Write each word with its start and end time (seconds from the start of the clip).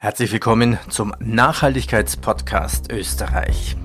Herzlich 0.00 0.30
willkommen 0.30 0.78
zum 0.88 1.12
Nachhaltigkeitspodcast 1.18 2.92
Österreich. 2.92 3.76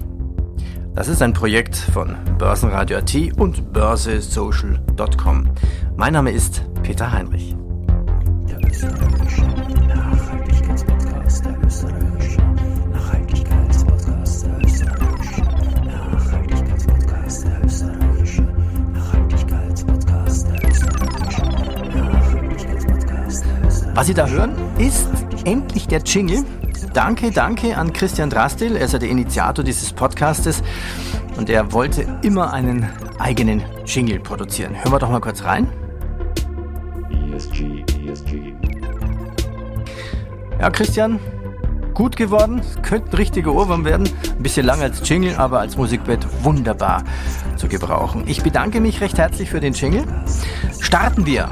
Das 0.94 1.08
ist 1.08 1.24
ein 1.24 1.34
Projekt 1.34 1.76
von 1.76 2.16
Börsenradio 2.38 3.00
AT 3.00 3.16
und 3.36 3.74
börsesocial.com. 3.74 5.50
Mein 5.98 6.14
Name 6.14 6.30
ist 6.30 6.62
Peter 6.84 7.12
Heinrich. 7.12 7.56
Der 8.48 8.60
österreichische 8.64 9.42
Nachhaltigkeitspodcast, 9.88 11.46
der 11.46 11.64
österreichische 11.66 12.42
Nachhaltigkeitspodcast, 12.92 14.46
der 14.46 14.64
österreichische 14.64 15.42
Nachhaltigkeitspodcast, 15.84 17.44
der 17.44 17.66
österreichische 17.66 18.42
Nachhaltigkeitspodcast, 18.94 20.48
der 20.48 20.70
österreichische 20.70 21.42
Nachhaltigkeitspodcast. 21.90 23.46
Was 23.96 24.06
Sie 24.06 24.14
da 24.14 24.28
hören, 24.28 24.54
ist 24.78 25.08
endlich 25.46 25.88
der 25.88 26.00
Jingle. 26.00 26.44
Danke, 26.94 27.32
danke 27.32 27.78
an 27.78 27.94
Christian 27.94 28.30
Drastil. 28.30 28.76
Er 28.76 28.86
ist 28.86 28.94
ja 28.94 29.00
der 29.00 29.10
Initiator 29.10 29.64
dieses 29.64 29.94
Podcastes 29.94 30.62
und 31.38 31.50
er 31.50 31.72
wollte 31.72 32.20
immer 32.22 32.54
einen 32.54 32.88
eigenen 33.20 33.64
Jingle 33.86 34.20
produzieren. 34.20 34.76
Hören 34.76 34.92
wir 34.92 35.00
doch 35.00 35.10
mal 35.10 35.22
kurz 35.22 35.44
rein. 35.44 35.68
ESG, 37.32 37.84
ESG. 38.06 38.54
Ja, 40.60 40.70
Christian, 40.70 41.20
gut 41.94 42.16
geworden. 42.16 42.62
Könnte 42.82 43.12
ein 43.12 43.16
richtiger 43.16 43.54
Ohrwurm 43.54 43.86
werden. 43.86 44.08
Ein 44.38 44.44
bisschen 44.44 44.66
lang 44.66 44.82
als 44.82 45.08
Jingle, 45.08 45.36
aber 45.36 45.60
als 45.60 45.78
Musikbett 45.78 46.26
wunderbar 46.44 47.04
zu 47.56 47.68
gebrauchen. 47.68 48.24
Ich 48.28 48.44
bedanke 48.44 48.80
mich 48.82 49.02
recht 49.02 49.18
herzlich 49.18 49.50
für 49.50 49.60
den 49.60 49.74
Jingle. 49.74 50.04
Starten 50.80 51.26
wir 51.26 51.50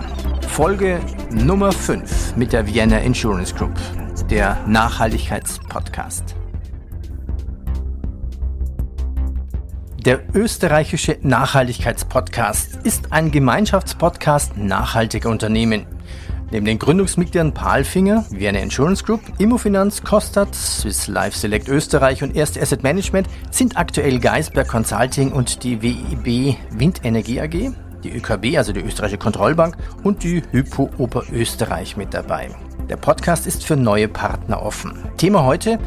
Folge 0.51 0.99
Nummer 1.31 1.71
5 1.71 2.35
mit 2.35 2.51
der 2.51 2.67
Vienna 2.67 2.97
Insurance 2.97 3.55
Group, 3.55 3.71
der 4.29 4.57
Nachhaltigkeitspodcast. 4.67 6.35
Der 10.05 10.19
österreichische 10.35 11.17
Nachhaltigkeitspodcast 11.21 12.79
ist 12.83 13.13
ein 13.13 13.31
Gemeinschaftspodcast 13.31 14.57
nachhaltiger 14.57 15.29
Unternehmen. 15.29 15.85
Neben 16.51 16.65
den 16.65 16.79
Gründungsmitgliedern 16.79 17.53
Palfinger, 17.53 18.25
Vienna 18.29 18.59
Insurance 18.59 19.05
Group, 19.05 19.21
Immofinanz, 19.39 20.03
Kostat, 20.03 20.53
Swiss 20.53 21.07
Life 21.07 21.37
Select 21.37 21.69
Österreich 21.69 22.23
und 22.23 22.35
Erste 22.35 22.61
Asset 22.61 22.83
Management 22.83 23.29
sind 23.51 23.77
aktuell 23.77 24.19
Geisberg 24.19 24.67
Consulting 24.67 25.31
und 25.31 25.63
die 25.63 25.81
WIB 25.81 26.57
Windenergie 26.71 27.39
AG 27.39 27.71
die 28.03 28.15
ÖKB, 28.15 28.57
also 28.57 28.73
die 28.73 28.81
Österreichische 28.81 29.17
Kontrollbank 29.17 29.77
und 30.03 30.23
die 30.23 30.43
Hypo 30.51 30.89
Oberösterreich 30.97 31.97
mit 31.97 32.13
dabei. 32.13 32.49
Der 32.89 32.97
Podcast 32.97 33.47
ist 33.47 33.63
für 33.63 33.77
neue 33.77 34.07
Partner 34.07 34.61
offen. 34.61 34.97
Thema 35.17 35.43
heute, 35.43 35.79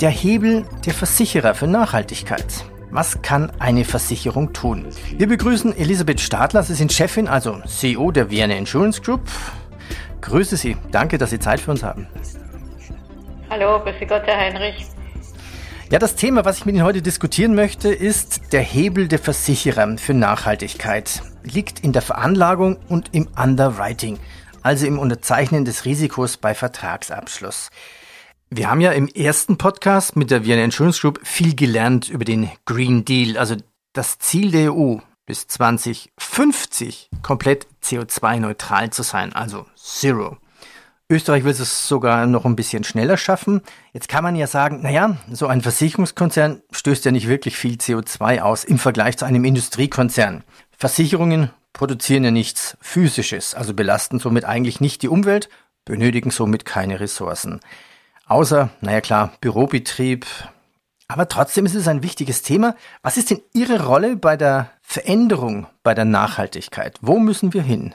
der 0.00 0.10
Hebel 0.10 0.64
der 0.84 0.92
Versicherer 0.92 1.54
für 1.54 1.66
Nachhaltigkeit. 1.66 2.64
Was 2.90 3.22
kann 3.22 3.50
eine 3.58 3.84
Versicherung 3.84 4.52
tun? 4.52 4.86
Wir 5.16 5.26
begrüßen 5.26 5.74
Elisabeth 5.76 6.20
Stadler, 6.20 6.62
Sie 6.62 6.74
sind 6.74 6.92
Chefin, 6.92 7.26
also 7.26 7.58
CEO 7.66 8.10
der 8.10 8.30
Vienna 8.30 8.54
Insurance 8.54 9.00
Group. 9.00 9.22
Grüße 10.20 10.56
Sie, 10.56 10.76
danke, 10.90 11.16
dass 11.16 11.30
Sie 11.30 11.38
Zeit 11.38 11.60
für 11.60 11.70
uns 11.70 11.82
haben. 11.82 12.06
Hallo, 13.48 13.80
grüße 13.80 14.06
Gott, 14.06 14.22
Herr 14.26 14.38
Heinrich. 14.38 14.86
Ja, 15.92 15.98
das 15.98 16.16
Thema, 16.16 16.46
was 16.46 16.56
ich 16.56 16.64
mit 16.64 16.74
Ihnen 16.74 16.86
heute 16.86 17.02
diskutieren 17.02 17.54
möchte, 17.54 17.90
ist 17.90 18.40
der 18.52 18.62
Hebel 18.62 19.08
der 19.08 19.18
Versicherer 19.18 19.98
für 19.98 20.14
Nachhaltigkeit. 20.14 21.22
Liegt 21.44 21.80
in 21.80 21.92
der 21.92 22.00
Veranlagung 22.00 22.78
und 22.88 23.10
im 23.12 23.28
Underwriting, 23.36 24.18
also 24.62 24.86
im 24.86 24.98
Unterzeichnen 24.98 25.66
des 25.66 25.84
Risikos 25.84 26.38
bei 26.38 26.54
Vertragsabschluss. 26.54 27.68
Wir 28.48 28.70
haben 28.70 28.80
ja 28.80 28.92
im 28.92 29.06
ersten 29.06 29.58
Podcast 29.58 30.16
mit 30.16 30.30
der 30.30 30.46
Vienna 30.46 30.64
Insurance 30.64 31.02
Group 31.02 31.20
viel 31.24 31.54
gelernt 31.54 32.08
über 32.08 32.24
den 32.24 32.50
Green 32.64 33.04
Deal, 33.04 33.36
also 33.36 33.56
das 33.92 34.18
Ziel 34.18 34.50
der 34.50 34.72
EU 34.72 34.96
bis 35.26 35.46
2050 35.46 37.10
komplett 37.20 37.66
CO2-neutral 37.84 38.88
zu 38.88 39.02
sein, 39.02 39.34
also 39.34 39.66
Zero. 39.76 40.38
Österreich 41.12 41.44
will 41.44 41.50
es 41.50 41.86
sogar 41.86 42.24
noch 42.26 42.46
ein 42.46 42.56
bisschen 42.56 42.84
schneller 42.84 43.18
schaffen. 43.18 43.60
Jetzt 43.92 44.08
kann 44.08 44.24
man 44.24 44.34
ja 44.34 44.46
sagen, 44.46 44.80
naja, 44.80 45.18
so 45.30 45.46
ein 45.46 45.60
Versicherungskonzern 45.60 46.62
stößt 46.70 47.04
ja 47.04 47.12
nicht 47.12 47.28
wirklich 47.28 47.56
viel 47.56 47.74
CO2 47.74 48.40
aus 48.40 48.64
im 48.64 48.78
Vergleich 48.78 49.18
zu 49.18 49.26
einem 49.26 49.44
Industriekonzern. 49.44 50.42
Versicherungen 50.76 51.50
produzieren 51.74 52.24
ja 52.24 52.30
nichts 52.30 52.78
Physisches, 52.80 53.54
also 53.54 53.74
belasten 53.74 54.20
somit 54.20 54.46
eigentlich 54.46 54.80
nicht 54.80 55.02
die 55.02 55.08
Umwelt, 55.08 55.50
benötigen 55.84 56.30
somit 56.30 56.64
keine 56.64 56.98
Ressourcen. 56.98 57.60
Außer, 58.26 58.70
naja 58.80 59.02
klar, 59.02 59.32
Bürobetrieb. 59.42 60.24
Aber 61.08 61.28
trotzdem 61.28 61.66
ist 61.66 61.74
es 61.74 61.88
ein 61.88 62.02
wichtiges 62.02 62.40
Thema. 62.40 62.74
Was 63.02 63.18
ist 63.18 63.30
denn 63.30 63.42
Ihre 63.52 63.84
Rolle 63.84 64.16
bei 64.16 64.38
der 64.38 64.70
Veränderung, 64.80 65.66
bei 65.82 65.92
der 65.92 66.06
Nachhaltigkeit? 66.06 66.98
Wo 67.02 67.18
müssen 67.18 67.52
wir 67.52 67.62
hin? 67.62 67.94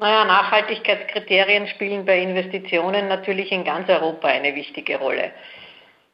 Naja, 0.00 0.24
Nachhaltigkeitskriterien 0.24 1.66
spielen 1.68 2.06
bei 2.06 2.20
Investitionen 2.20 3.08
natürlich 3.08 3.52
in 3.52 3.64
ganz 3.64 3.86
Europa 3.86 4.28
eine 4.28 4.54
wichtige 4.54 4.96
Rolle. 4.96 5.30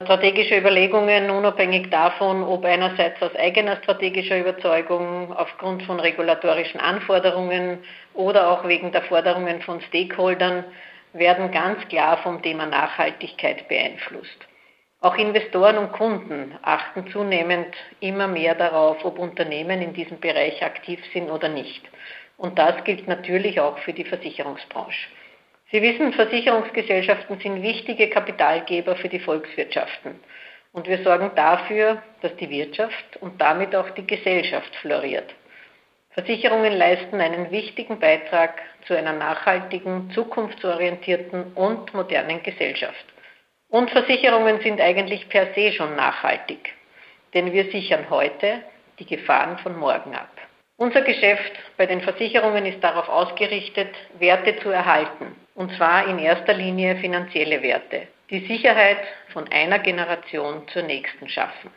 Strategische 0.03 0.59
Überlegungen, 0.59 1.31
unabhängig 1.31 1.89
davon, 1.91 2.43
ob 2.43 2.65
einerseits 2.65 3.23
aus 3.23 3.33
eigener 3.37 3.77
strategischer 3.77 4.41
Überzeugung, 4.41 5.33
aufgrund 5.33 5.85
von 5.85 6.01
regulatorischen 6.01 6.81
Anforderungen 6.81 7.79
oder 8.15 8.51
auch 8.51 8.67
wegen 8.67 8.91
der 8.91 9.03
Forderungen 9.03 9.63
von 9.63 9.81
Stakeholdern, 9.83 10.65
werden 11.13 11.53
ganz 11.53 11.87
klar 11.87 12.19
vom 12.25 12.43
Thema 12.43 12.67
Nachhaltigkeit 12.67 13.69
beeinflusst. 13.69 14.49
Auch 15.01 15.15
Investoren 15.15 15.79
und 15.79 15.93
Kunden 15.93 16.59
achten 16.63 17.07
zunehmend 17.13 17.73
immer 18.01 18.27
mehr 18.27 18.57
darauf, 18.57 19.05
ob 19.05 19.17
Unternehmen 19.21 19.81
in 19.81 19.93
diesem 19.93 20.19
Bereich 20.19 20.61
aktiv 20.65 20.99
sind 21.13 21.31
oder 21.31 21.49
nicht. 21.49 21.83
Und 22.37 22.59
das 22.59 22.85
gilt 22.85 23.09
natürlich 23.09 23.61
auch 23.61 23.79
für 23.79 23.93
die 23.93 24.05
Versicherungsbranche. 24.05 25.09
Sie 25.73 25.83
wissen, 25.83 26.13
Versicherungsgesellschaften 26.13 27.41
sind 27.41 27.63
wichtige 27.63 28.09
Kapitalgeber 28.09 28.95
für 28.97 29.09
die 29.09 29.19
Volkswirtschaften. 29.19 30.21
Und 30.73 30.87
wir 30.87 31.03
sorgen 31.03 31.33
dafür, 31.35 32.03
dass 32.21 32.37
die 32.37 32.51
Wirtschaft 32.51 33.17
und 33.21 33.41
damit 33.41 33.75
auch 33.75 33.91
die 33.91 34.07
Gesellschaft 34.07 34.75
floriert. 34.77 35.35
Versicherungen 36.11 36.73
leisten 36.73 37.21
einen 37.21 37.51
wichtigen 37.51 37.99
Beitrag 37.99 38.63
zu 38.87 38.97
einer 38.97 39.13
nachhaltigen, 39.13 40.11
zukunftsorientierten 40.13 41.53
und 41.55 41.93
modernen 41.93 42.43
Gesellschaft. 42.43 43.05
Und 43.69 43.91
Versicherungen 43.91 44.61
sind 44.61 44.81
eigentlich 44.81 45.29
per 45.29 45.53
se 45.55 45.73
schon 45.73 45.97
nachhaltig, 45.97 46.73
denn 47.35 47.53
wir 47.53 47.65
sichern 47.71 48.09
heute 48.09 48.63
die 48.99 49.07
Gefahren 49.07 49.59
von 49.59 49.77
morgen 49.77 50.15
ab. 50.15 50.31
Unser 50.79 51.01
Geschäft 51.01 51.53
bei 51.79 51.87
den 51.87 52.03
Versicherungen 52.03 52.67
ist 52.67 52.85
darauf 52.85 53.09
ausgerichtet, 53.09 53.89
Werte 54.19 54.59
zu 54.59 54.69
erhalten, 54.69 55.35
und 55.55 55.75
zwar 55.77 56.07
in 56.07 56.19
erster 56.19 56.53
Linie 56.53 56.97
finanzielle 56.97 57.63
Werte, 57.63 58.09
die 58.29 58.47
Sicherheit 58.47 58.99
von 59.33 59.51
einer 59.51 59.79
Generation 59.79 60.69
zur 60.69 60.83
nächsten 60.83 61.31
schaffen. 61.31 61.71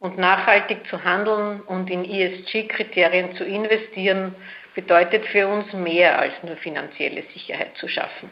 Und 0.00 0.18
nachhaltig 0.18 0.84
zu 0.88 1.04
handeln 1.04 1.60
und 1.60 1.90
in 1.90 2.04
ESG-Kriterien 2.04 3.36
zu 3.36 3.44
investieren, 3.44 4.34
bedeutet 4.74 5.24
für 5.26 5.46
uns 5.46 5.72
mehr 5.72 6.18
als 6.18 6.34
nur 6.42 6.56
finanzielle 6.56 7.22
Sicherheit 7.34 7.76
zu 7.76 7.86
schaffen. 7.86 8.30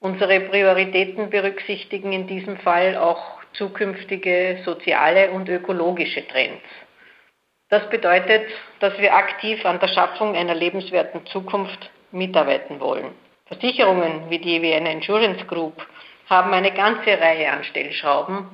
Unsere 0.00 0.40
Prioritäten 0.40 1.30
berücksichtigen 1.30 2.12
in 2.12 2.26
diesem 2.26 2.58
Fall 2.58 2.96
auch 2.98 3.40
zukünftige 3.54 4.60
soziale 4.64 5.30
und 5.30 5.48
ökologische 5.48 6.26
Trends. 6.28 6.62
Das 7.72 7.88
bedeutet, 7.88 8.42
dass 8.80 8.98
wir 8.98 9.14
aktiv 9.14 9.64
an 9.64 9.80
der 9.80 9.88
Schaffung 9.88 10.36
einer 10.36 10.54
lebenswerten 10.54 11.24
Zukunft 11.24 11.90
mitarbeiten 12.10 12.80
wollen. 12.80 13.12
Versicherungen 13.46 14.28
wie 14.28 14.38
die 14.38 14.60
Vienna 14.60 14.90
Insurance 14.90 15.46
Group 15.46 15.80
haben 16.28 16.52
eine 16.52 16.74
ganze 16.74 17.18
Reihe 17.18 17.50
an 17.50 17.64
Stellschrauben, 17.64 18.44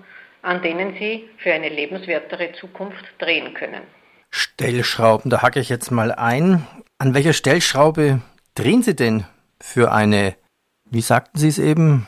an 0.42 0.62
denen 0.62 0.94
sie 1.00 1.28
für 1.38 1.52
eine 1.52 1.68
lebenswertere 1.68 2.52
Zukunft 2.60 3.04
drehen 3.18 3.54
können. 3.54 3.82
Stellschrauben, 4.30 5.32
da 5.32 5.42
hacke 5.42 5.58
ich 5.58 5.68
jetzt 5.68 5.90
mal 5.90 6.12
ein. 6.12 6.64
An 6.98 7.12
welcher 7.12 7.32
Stellschraube 7.32 8.20
drehen 8.54 8.84
Sie 8.84 8.94
denn 8.94 9.24
für 9.60 9.90
eine, 9.90 10.36
wie 10.84 11.00
sagten 11.00 11.40
Sie 11.40 11.48
es 11.48 11.58
eben, 11.58 12.06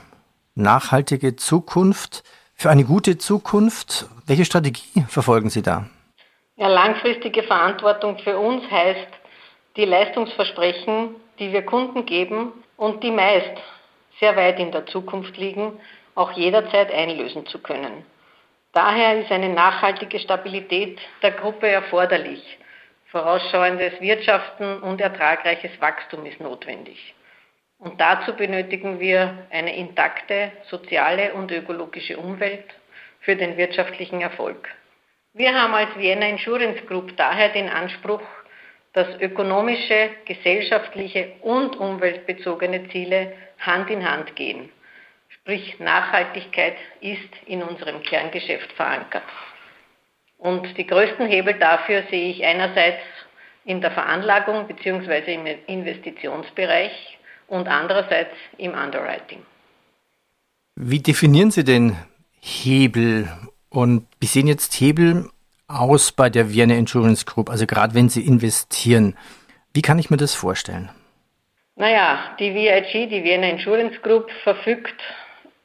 nachhaltige 0.55 1.35
Zukunft, 1.35 2.23
für 2.55 2.71
eine 2.71 2.85
gute 2.85 3.19
Zukunft? 3.19 4.07
Welche 4.27 4.45
Strategie 4.45 5.05
verfolgen 5.09 5.51
Sie 5.51 5.63
da? 5.63 5.87
Ja, 6.61 6.69
langfristige 6.69 7.43
Verantwortung 7.45 8.19
für 8.19 8.37
uns 8.37 8.71
heißt, 8.71 9.09
die 9.77 9.87
Leistungsversprechen, 9.87 11.15
die 11.39 11.55
wir 11.55 11.63
Kunden 11.63 12.05
geben 12.05 12.53
und 12.77 13.03
die 13.03 13.11
meist 13.11 13.57
sehr 14.19 14.37
weit 14.37 14.61
in 14.61 14.71
der 14.71 14.85
Zukunft 14.85 15.39
liegen, 15.39 15.81
auch 16.15 16.33
jederzeit 16.33 16.93
einlösen 16.93 17.47
zu 17.47 17.63
können. 17.63 18.05
Daher 18.75 19.23
ist 19.23 19.33
eine 19.33 19.49
nachhaltige 19.49 20.19
Stabilität 20.19 20.99
der 21.23 21.31
Gruppe 21.31 21.67
erforderlich. 21.67 22.59
Vorausschauendes 23.07 23.99
Wirtschaften 24.03 24.83
und 24.83 25.01
ertragreiches 25.01 25.81
Wachstum 25.81 26.27
ist 26.27 26.41
notwendig. 26.41 27.15
Und 27.79 27.99
dazu 27.99 28.35
benötigen 28.35 29.01
wir 29.01 29.47
eine 29.49 29.75
intakte 29.75 30.53
soziale 30.69 31.33
und 31.33 31.51
ökologische 31.51 32.19
Umwelt 32.19 32.67
für 33.21 33.35
den 33.35 33.57
wirtschaftlichen 33.57 34.21
Erfolg. 34.21 34.69
Wir 35.33 35.55
haben 35.55 35.75
als 35.75 35.97
Vienna 35.97 36.27
Insurance 36.27 36.83
Group 36.87 37.17
daher 37.17 37.51
den 37.51 37.69
Anspruch, 37.69 38.23
dass 38.93 39.07
ökonomische, 39.21 40.11
gesellschaftliche 40.25 41.35
und 41.43 41.77
umweltbezogene 41.77 42.89
Ziele 42.89 43.33
Hand 43.61 43.91
in 43.91 44.09
Hand 44.09 44.35
gehen. 44.35 44.71
Sprich, 45.29 45.79
Nachhaltigkeit 45.79 46.77
ist 47.01 47.31
in 47.47 47.63
unserem 47.63 48.03
Kerngeschäft 48.03 48.73
verankert. 48.73 49.23
Und 50.39 50.77
die 50.77 50.87
größten 50.87 51.29
Hebel 51.29 51.55
dafür 51.55 52.03
sehe 52.11 52.31
ich 52.31 52.45
einerseits 52.45 53.03
in 53.65 53.81
der 53.81 53.93
Veranlagung 53.93 54.67
bzw. 54.67 55.35
im 55.35 55.47
Investitionsbereich 55.67 57.19
und 57.47 57.69
andererseits 57.69 58.35
im 58.59 58.73
Underwriting. 58.73 59.45
Wie 60.75 61.01
definieren 61.01 61.53
Sie 61.53 61.63
den 61.63 61.97
Hebel 62.41 63.29
und 63.71 64.07
wie 64.21 64.27
sehen 64.27 64.47
jetzt 64.47 64.75
Hebel 64.75 65.31
aus 65.69 66.13
bei 66.13 66.29
der 66.29 66.53
Vienna 66.53 66.75
Insurance 66.75 67.25
Group, 67.25 67.49
also 67.49 67.67
gerade 67.67 67.95
wenn 67.95 68.09
Sie 68.09 68.27
investieren? 68.27 69.17
Wie 69.73 69.83
kann 69.83 69.99
ich 69.99 70.11
mir 70.11 70.17
das 70.17 70.35
vorstellen? 70.35 70.91
Naja, 71.77 72.35
die 72.39 72.53
VIG, 72.53 73.09
die 73.09 73.25
Vienna 73.25 73.49
Insurance 73.49 73.99
Group, 74.01 74.31
verfügt 74.43 75.01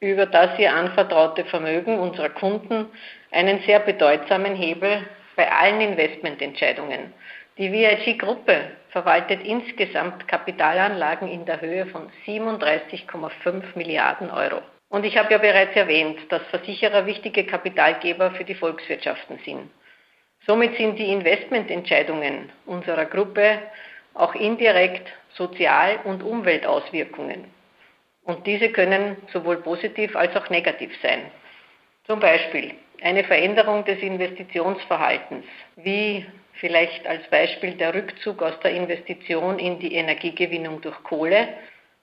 über 0.00 0.26
das 0.26 0.58
ihr 0.58 0.72
anvertraute 0.72 1.44
Vermögen 1.44 1.98
unserer 1.98 2.30
Kunden 2.30 2.86
einen 3.32 3.60
sehr 3.66 3.80
bedeutsamen 3.80 4.54
Hebel 4.54 5.04
bei 5.34 5.50
allen 5.50 5.80
Investmententscheidungen. 5.80 7.12
Die 7.58 7.72
VIG-Gruppe 7.72 8.70
verwaltet 8.90 9.42
insgesamt 9.44 10.28
Kapitalanlagen 10.28 11.28
in 11.28 11.44
der 11.44 11.60
Höhe 11.60 11.86
von 11.86 12.08
37,5 12.26 13.62
Milliarden 13.74 14.30
Euro. 14.30 14.62
Und 14.88 15.04
ich 15.04 15.16
habe 15.16 15.32
ja 15.32 15.38
bereits 15.38 15.74
erwähnt, 15.74 16.18
dass 16.30 16.42
Versicherer 16.50 17.06
wichtige 17.06 17.44
Kapitalgeber 17.44 18.30
für 18.32 18.44
die 18.44 18.54
Volkswirtschaften 18.54 19.38
sind. 19.44 19.70
Somit 20.46 20.76
sind 20.76 20.98
die 20.98 21.10
Investmententscheidungen 21.10 22.50
unserer 22.66 23.06
Gruppe 23.06 23.58
auch 24.14 24.34
indirekt 24.34 25.08
Sozial- 25.34 25.98
und 26.04 26.22
Umweltauswirkungen. 26.22 27.44
Und 28.24 28.46
diese 28.46 28.70
können 28.70 29.16
sowohl 29.32 29.58
positiv 29.58 30.14
als 30.16 30.34
auch 30.36 30.48
negativ 30.50 30.92
sein. 31.02 31.30
Zum 32.06 32.20
Beispiel 32.20 32.74
eine 33.02 33.24
Veränderung 33.24 33.84
des 33.84 33.98
Investitionsverhaltens, 34.00 35.44
wie 35.76 36.24
vielleicht 36.54 37.06
als 37.06 37.28
Beispiel 37.28 37.72
der 37.72 37.94
Rückzug 37.94 38.42
aus 38.42 38.58
der 38.60 38.72
Investition 38.72 39.58
in 39.58 39.78
die 39.78 39.94
Energiegewinnung 39.94 40.80
durch 40.80 41.00
Kohle, 41.02 41.48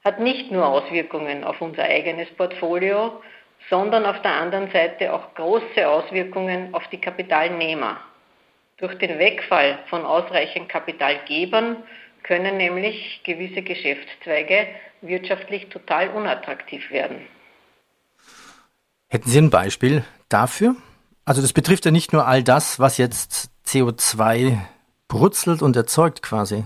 hat 0.04 0.20
nicht 0.20 0.52
nur 0.52 0.66
Auswirkungen 0.66 1.44
auf 1.44 1.62
unser 1.62 1.84
eigenes 1.84 2.30
Portfolio, 2.36 3.22
sondern 3.70 4.06
auf 4.06 4.22
der 4.22 4.34
anderen 4.34 4.72
Seite 4.72 5.14
auch 5.14 5.34
große 5.36 5.88
Auswirkungen 5.88 6.74
auf 6.74 6.84
die 6.92 7.00
Kapitalnehmer. 7.00 7.98
Durch 8.78 8.98
den 8.98 9.18
Wegfall 9.20 9.80
von 9.90 10.06
ausreichend 10.06 10.68
Kapitalgebern 10.68 11.78
können 12.24 12.58
nämlich 12.58 13.22
gewisse 13.24 13.62
Geschäftszweige 13.62 14.68
wirtschaftlich 15.02 15.70
total 15.70 16.10
unattraktiv 16.10 16.90
werden. 16.92 17.28
Hätten 19.10 19.30
Sie 19.30 19.38
ein 19.38 19.50
Beispiel 19.50 20.04
dafür? 20.28 20.76
Also 21.26 21.42
das 21.42 21.54
betrifft 21.54 21.86
ja 21.86 21.92
nicht 21.92 22.12
nur 22.12 22.28
all 22.28 22.44
das, 22.44 22.80
was 22.80 22.98
jetzt 22.98 23.50
CO2 23.66 24.58
brutzelt 25.08 25.62
und 25.62 25.76
erzeugt 25.76 26.22
quasi. 26.22 26.66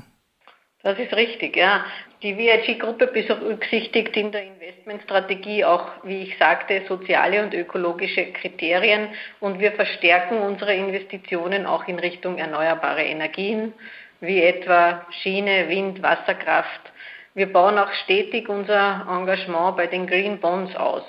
Das 0.87 0.97
ist 0.99 1.13
richtig, 1.13 1.57
ja. 1.57 1.83
Die 2.23 2.37
VIG-Gruppe 2.37 3.07
berücksichtigt 3.07 4.15
in 4.15 4.31
der 4.31 4.43
Investmentstrategie 4.43 5.65
auch, 5.65 5.85
wie 6.03 6.21
ich 6.21 6.37
sagte, 6.37 6.81
soziale 6.87 7.43
und 7.43 7.53
ökologische 7.53 8.31
Kriterien 8.31 9.09
und 9.41 9.59
wir 9.59 9.73
verstärken 9.73 10.37
unsere 10.37 10.73
Investitionen 10.73 11.65
auch 11.65 11.85
in 11.89 11.99
Richtung 11.99 12.37
erneuerbare 12.37 13.03
Energien, 13.03 13.73
wie 14.21 14.41
etwa 14.41 15.05
Schiene, 15.21 15.67
Wind, 15.67 16.01
Wasserkraft. 16.01 16.93
Wir 17.33 17.51
bauen 17.51 17.77
auch 17.77 17.91
stetig 18.05 18.47
unser 18.47 19.05
Engagement 19.09 19.75
bei 19.75 19.87
den 19.87 20.07
Green 20.07 20.39
Bonds 20.39 20.73
aus. 20.77 21.03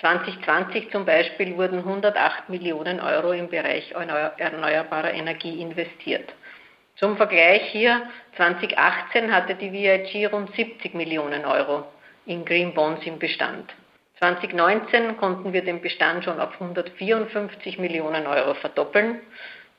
2020 0.00 0.90
zum 0.90 1.04
Beispiel 1.04 1.56
wurden 1.56 1.78
108 1.78 2.48
Millionen 2.48 2.98
Euro 2.98 3.30
im 3.30 3.48
Bereich 3.48 3.92
erneuerbarer 3.92 5.14
Energie 5.14 5.62
investiert. 5.62 6.34
Zum 7.02 7.16
Vergleich 7.16 7.62
hier, 7.72 8.00
2018 8.36 9.34
hatte 9.34 9.56
die 9.56 9.72
VIG 9.72 10.32
rund 10.32 10.54
70 10.54 10.94
Millionen 10.94 11.44
Euro 11.44 11.82
in 12.26 12.44
Green 12.44 12.72
Bonds 12.74 13.04
im 13.04 13.18
Bestand. 13.18 13.74
2019 14.20 15.16
konnten 15.16 15.52
wir 15.52 15.64
den 15.64 15.80
Bestand 15.80 16.22
schon 16.22 16.38
auf 16.38 16.52
154 16.60 17.80
Millionen 17.80 18.28
Euro 18.28 18.54
verdoppeln 18.54 19.18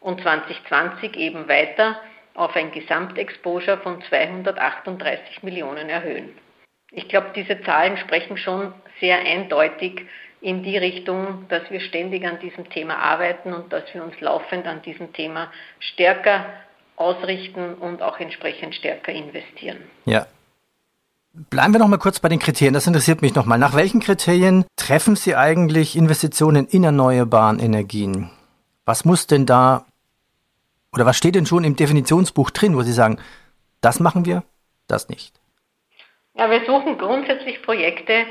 und 0.02 0.20
2020 0.20 1.16
eben 1.16 1.48
weiter 1.48 1.98
auf 2.34 2.58
ein 2.58 2.74
Gesamtexposure 2.74 3.78
von 3.78 4.02
238 4.02 5.44
Millionen 5.44 5.88
erhöhen. 5.88 6.38
Ich 6.92 7.08
glaube, 7.08 7.28
diese 7.34 7.62
Zahlen 7.62 7.96
sprechen 7.96 8.36
schon 8.36 8.74
sehr 9.00 9.20
eindeutig 9.20 10.08
in 10.42 10.62
die 10.62 10.78
Richtung, 10.78 11.46
dass 11.48 11.72
wir 11.72 11.80
ständig 11.80 12.26
an 12.26 12.40
diesem 12.40 12.70
Thema 12.70 12.98
arbeiten 12.98 13.54
und 13.54 13.72
dass 13.72 13.94
wir 13.94 14.04
uns 14.04 14.20
laufend 14.20 14.68
an 14.68 14.82
diesem 14.82 15.14
Thema 15.14 15.54
stärker 15.80 16.48
ausrichten 16.96 17.76
und 17.76 18.02
auch 18.02 18.20
entsprechend 18.20 18.76
stärker 18.76 19.12
investieren. 19.12 19.78
Ja. 20.06 20.28
Bleiben 21.50 21.74
wir 21.74 21.80
noch 21.80 21.88
mal 21.88 21.98
kurz 21.98 22.20
bei 22.20 22.30
den 22.30 22.38
Kriterien. 22.38 22.76
Das 22.76 22.86
interessiert 22.86 23.24
mich 23.24 23.34
noch 23.34 23.46
mal. 23.46 23.58
Nach 23.58 23.76
welchen 23.76 24.00
Kriterien 24.00 24.66
treffen 24.76 25.16
Sie 25.16 25.36
eigentlich 25.36 25.96
Investitionen 25.96 26.68
in 26.68 26.84
erneuerbaren 26.84 27.60
Energien? 27.60 28.30
Was 28.86 29.04
muss 29.04 29.26
denn 29.26 29.48
da 29.48 29.86
oder 30.94 31.06
was 31.06 31.18
steht 31.18 31.36
denn 31.36 31.46
schon 31.46 31.64
im 31.64 31.76
Definitionsbuch 31.76 32.52
drin, 32.52 32.76
wo 32.76 32.84
Sie 32.84 32.94
sagen, 32.94 33.20
das 33.82 34.00
machen 34.00 34.26
wir, 34.26 34.44
das 34.88 35.10
nicht? 35.10 35.36
Ja, 36.36 36.50
wir 36.50 36.66
suchen 36.66 36.98
grundsätzlich 36.98 37.62
Projekte, 37.64 38.26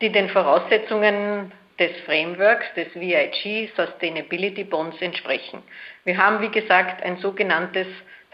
die 0.00 0.10
den 0.10 0.28
Voraussetzungen 0.28 1.52
des 1.78 1.92
Frameworks, 2.06 2.66
des 2.76 2.92
VIG 2.94 3.70
Sustainability 3.76 4.64
Bonds 4.64 5.00
entsprechen. 5.00 5.62
Wir 6.04 6.16
haben, 6.16 6.40
wie 6.40 6.50
gesagt, 6.50 7.02
ein 7.02 7.18
sogenanntes 7.18 7.86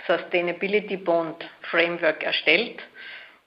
Sustainability 0.07 0.97
Bond 0.97 1.49
Framework 1.63 2.23
erstellt 2.23 2.83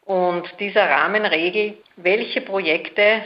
und 0.05 0.47
dieser 0.59 0.89
Rahmen 0.89 1.25
regelt, 1.25 1.77
welche 1.97 2.41
Projekte 2.41 3.21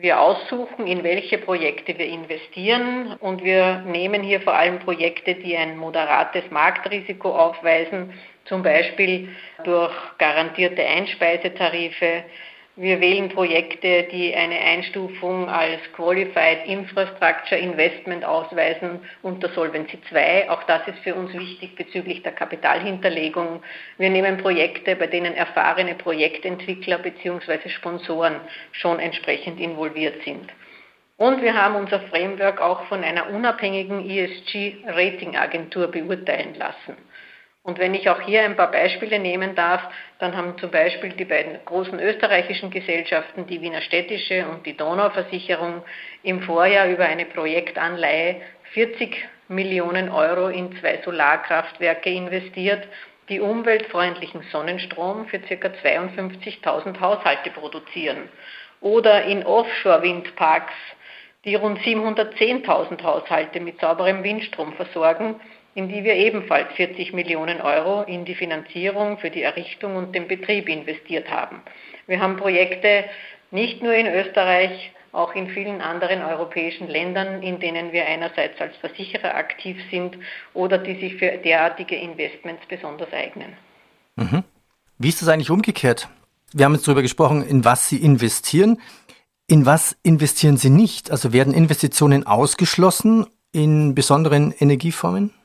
wir 0.00 0.20
aussuchen, 0.20 0.86
in 0.86 1.02
welche 1.02 1.38
Projekte 1.38 1.98
wir 1.98 2.06
investieren. 2.06 3.14
Und 3.20 3.42
wir 3.42 3.80
nehmen 3.80 4.22
hier 4.22 4.40
vor 4.40 4.54
allem 4.54 4.78
Projekte, 4.78 5.34
die 5.34 5.56
ein 5.56 5.76
moderates 5.76 6.44
Marktrisiko 6.50 7.34
aufweisen, 7.34 8.14
zum 8.44 8.62
Beispiel 8.62 9.28
durch 9.64 9.92
garantierte 10.18 10.84
Einspeisetarife, 10.84 12.24
wir 12.80 13.00
wählen 13.00 13.28
Projekte, 13.28 14.04
die 14.04 14.32
eine 14.36 14.56
Einstufung 14.56 15.48
als 15.48 15.80
Qualified 15.96 16.64
Infrastructure 16.64 17.60
Investment 17.60 18.24
ausweisen 18.24 19.00
unter 19.22 19.48
Solvency 19.48 19.98
II. 20.12 20.48
Auch 20.48 20.62
das 20.62 20.86
ist 20.86 21.00
für 21.00 21.16
uns 21.16 21.32
wichtig 21.32 21.74
bezüglich 21.74 22.22
der 22.22 22.30
Kapitalhinterlegung. 22.30 23.64
Wir 23.96 24.10
nehmen 24.10 24.36
Projekte, 24.36 24.94
bei 24.94 25.08
denen 25.08 25.34
erfahrene 25.34 25.96
Projektentwickler 25.96 26.98
bzw. 26.98 27.68
Sponsoren 27.68 28.36
schon 28.70 29.00
entsprechend 29.00 29.58
involviert 29.58 30.22
sind. 30.22 30.48
Und 31.16 31.42
wir 31.42 31.60
haben 31.60 31.74
unser 31.74 31.98
Framework 32.02 32.60
auch 32.60 32.84
von 32.84 33.02
einer 33.02 33.28
unabhängigen 33.30 34.08
ESG-Ratingagentur 34.08 35.88
beurteilen 35.88 36.54
lassen. 36.54 36.96
Und 37.68 37.78
wenn 37.78 37.92
ich 37.92 38.08
auch 38.08 38.22
hier 38.22 38.44
ein 38.44 38.56
paar 38.56 38.70
Beispiele 38.70 39.18
nehmen 39.18 39.54
darf, 39.54 39.82
dann 40.20 40.34
haben 40.34 40.56
zum 40.56 40.70
Beispiel 40.70 41.12
die 41.12 41.26
beiden 41.26 41.62
großen 41.66 42.00
österreichischen 42.00 42.70
Gesellschaften, 42.70 43.46
die 43.46 43.60
Wiener 43.60 43.82
Städtische 43.82 44.46
und 44.48 44.64
die 44.64 44.74
Donauversicherung, 44.74 45.82
im 46.22 46.40
Vorjahr 46.40 46.88
über 46.88 47.04
eine 47.04 47.26
Projektanleihe 47.26 48.36
40 48.72 49.22
Millionen 49.48 50.08
Euro 50.08 50.48
in 50.48 50.74
zwei 50.78 51.02
Solarkraftwerke 51.04 52.08
investiert, 52.08 52.88
die 53.28 53.38
umweltfreundlichen 53.38 54.44
Sonnenstrom 54.50 55.26
für 55.26 55.38
ca. 55.38 55.68
52.000 55.68 56.98
Haushalte 57.00 57.50
produzieren. 57.50 58.30
Oder 58.80 59.24
in 59.24 59.44
Offshore-Windparks, 59.44 60.72
die 61.44 61.56
rund 61.56 61.80
710.000 61.80 63.02
Haushalte 63.02 63.60
mit 63.60 63.78
sauberem 63.78 64.24
Windstrom 64.24 64.72
versorgen 64.72 65.38
in 65.78 65.88
die 65.88 66.02
wir 66.02 66.16
ebenfalls 66.16 66.72
40 66.74 67.12
Millionen 67.12 67.60
Euro 67.60 68.02
in 68.02 68.24
die 68.24 68.34
Finanzierung 68.34 69.16
für 69.18 69.30
die 69.30 69.42
Errichtung 69.42 69.94
und 69.94 70.12
den 70.12 70.26
Betrieb 70.26 70.68
investiert 70.68 71.30
haben. 71.30 71.60
Wir 72.08 72.18
haben 72.18 72.36
Projekte 72.36 73.04
nicht 73.52 73.80
nur 73.80 73.94
in 73.94 74.08
Österreich, 74.08 74.90
auch 75.12 75.36
in 75.36 75.48
vielen 75.50 75.80
anderen 75.80 76.22
europäischen 76.22 76.88
Ländern, 76.88 77.44
in 77.44 77.60
denen 77.60 77.92
wir 77.92 78.04
einerseits 78.06 78.60
als 78.60 78.76
Versicherer 78.78 79.36
aktiv 79.36 79.76
sind 79.88 80.18
oder 80.52 80.78
die 80.78 80.98
sich 80.98 81.14
für 81.14 81.38
derartige 81.38 81.94
Investments 81.94 82.62
besonders 82.68 83.12
eignen. 83.12 83.52
Mhm. 84.16 84.42
Wie 84.98 85.08
ist 85.10 85.22
das 85.22 85.28
eigentlich 85.28 85.50
umgekehrt? 85.50 86.08
Wir 86.52 86.64
haben 86.64 86.74
jetzt 86.74 86.88
darüber 86.88 87.02
gesprochen, 87.02 87.46
in 87.46 87.64
was 87.64 87.88
Sie 87.88 87.98
investieren. 87.98 88.80
In 89.46 89.64
was 89.64 89.96
investieren 90.02 90.56
Sie 90.56 90.70
nicht? 90.70 91.12
Also 91.12 91.32
werden 91.32 91.54
Investitionen 91.54 92.26
ausgeschlossen 92.26 93.26
in 93.52 93.94
besonderen 93.94 94.52
Energieformen? 94.58 95.37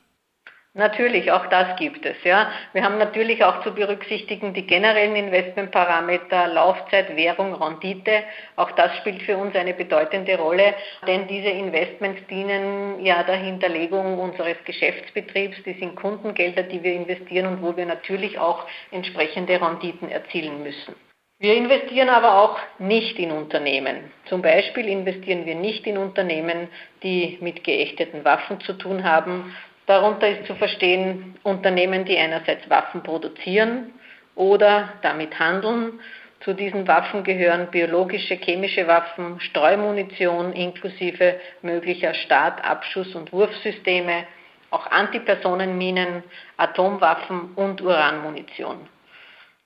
Natürlich, 0.76 1.30
auch 1.30 1.46
das 1.46 1.76
gibt 1.76 2.04
es. 2.04 2.16
Ja. 2.24 2.50
Wir 2.72 2.82
haben 2.82 2.98
natürlich 2.98 3.44
auch 3.44 3.62
zu 3.62 3.72
berücksichtigen 3.72 4.54
die 4.54 4.66
generellen 4.66 5.14
Investmentparameter, 5.14 6.48
Laufzeit, 6.48 7.14
Währung, 7.14 7.54
Rendite. 7.54 8.24
Auch 8.56 8.72
das 8.72 8.96
spielt 8.96 9.22
für 9.22 9.36
uns 9.36 9.54
eine 9.54 9.72
bedeutende 9.72 10.36
Rolle, 10.36 10.74
denn 11.06 11.28
diese 11.28 11.50
Investments 11.50 12.26
dienen 12.26 13.04
ja 13.04 13.22
der 13.22 13.36
Hinterlegung 13.36 14.18
unseres 14.18 14.56
Geschäftsbetriebs. 14.64 15.62
Die 15.64 15.74
sind 15.74 15.94
Kundengelder, 15.94 16.64
die 16.64 16.82
wir 16.82 16.92
investieren 16.92 17.46
und 17.46 17.62
wo 17.62 17.76
wir 17.76 17.86
natürlich 17.86 18.36
auch 18.40 18.66
entsprechende 18.90 19.60
Renditen 19.60 20.10
erzielen 20.10 20.60
müssen. 20.64 20.96
Wir 21.38 21.54
investieren 21.54 22.08
aber 22.08 22.42
auch 22.42 22.58
nicht 22.80 23.16
in 23.20 23.30
Unternehmen. 23.30 24.10
Zum 24.26 24.42
Beispiel 24.42 24.88
investieren 24.88 25.46
wir 25.46 25.54
nicht 25.54 25.86
in 25.86 25.98
Unternehmen, 25.98 26.68
die 27.04 27.38
mit 27.40 27.62
geächteten 27.62 28.24
Waffen 28.24 28.60
zu 28.60 28.72
tun 28.72 29.04
haben, 29.04 29.54
Darunter 29.86 30.28
ist 30.28 30.46
zu 30.46 30.54
verstehen 30.54 31.36
Unternehmen, 31.42 32.04
die 32.04 32.16
einerseits 32.16 32.68
Waffen 32.70 33.02
produzieren 33.02 33.92
oder 34.34 34.94
damit 35.02 35.38
handeln. 35.38 36.00
Zu 36.40 36.52
diesen 36.54 36.86
Waffen 36.88 37.24
gehören 37.24 37.70
biologische, 37.70 38.34
chemische 38.34 38.86
Waffen, 38.86 39.40
Streumunition 39.40 40.52
inklusive 40.52 41.40
möglicher 41.62 42.14
Start-, 42.14 42.62
Abschuss- 42.64 43.14
und 43.14 43.32
Wurfsysteme, 43.32 44.26
auch 44.70 44.86
Antipersonenminen, 44.90 46.22
Atomwaffen 46.56 47.52
und 47.54 47.80
Uranmunition. 47.80 48.88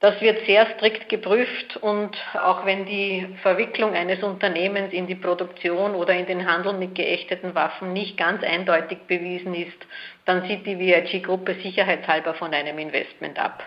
Das 0.00 0.20
wird 0.20 0.46
sehr 0.46 0.64
strikt 0.76 1.08
geprüft 1.08 1.76
und 1.78 2.16
auch 2.40 2.64
wenn 2.64 2.86
die 2.86 3.26
Verwicklung 3.42 3.94
eines 3.94 4.22
Unternehmens 4.22 4.92
in 4.92 5.08
die 5.08 5.16
Produktion 5.16 5.96
oder 5.96 6.14
in 6.14 6.26
den 6.26 6.46
Handel 6.46 6.74
mit 6.74 6.94
geächteten 6.94 7.56
Waffen 7.56 7.92
nicht 7.92 8.16
ganz 8.16 8.44
eindeutig 8.44 8.98
bewiesen 9.08 9.54
ist, 9.54 9.76
dann 10.24 10.46
sieht 10.46 10.64
die 10.66 10.78
VIG-Gruppe 10.78 11.56
sicherheitshalber 11.64 12.34
von 12.34 12.54
einem 12.54 12.78
Investment 12.78 13.40
ab. 13.40 13.64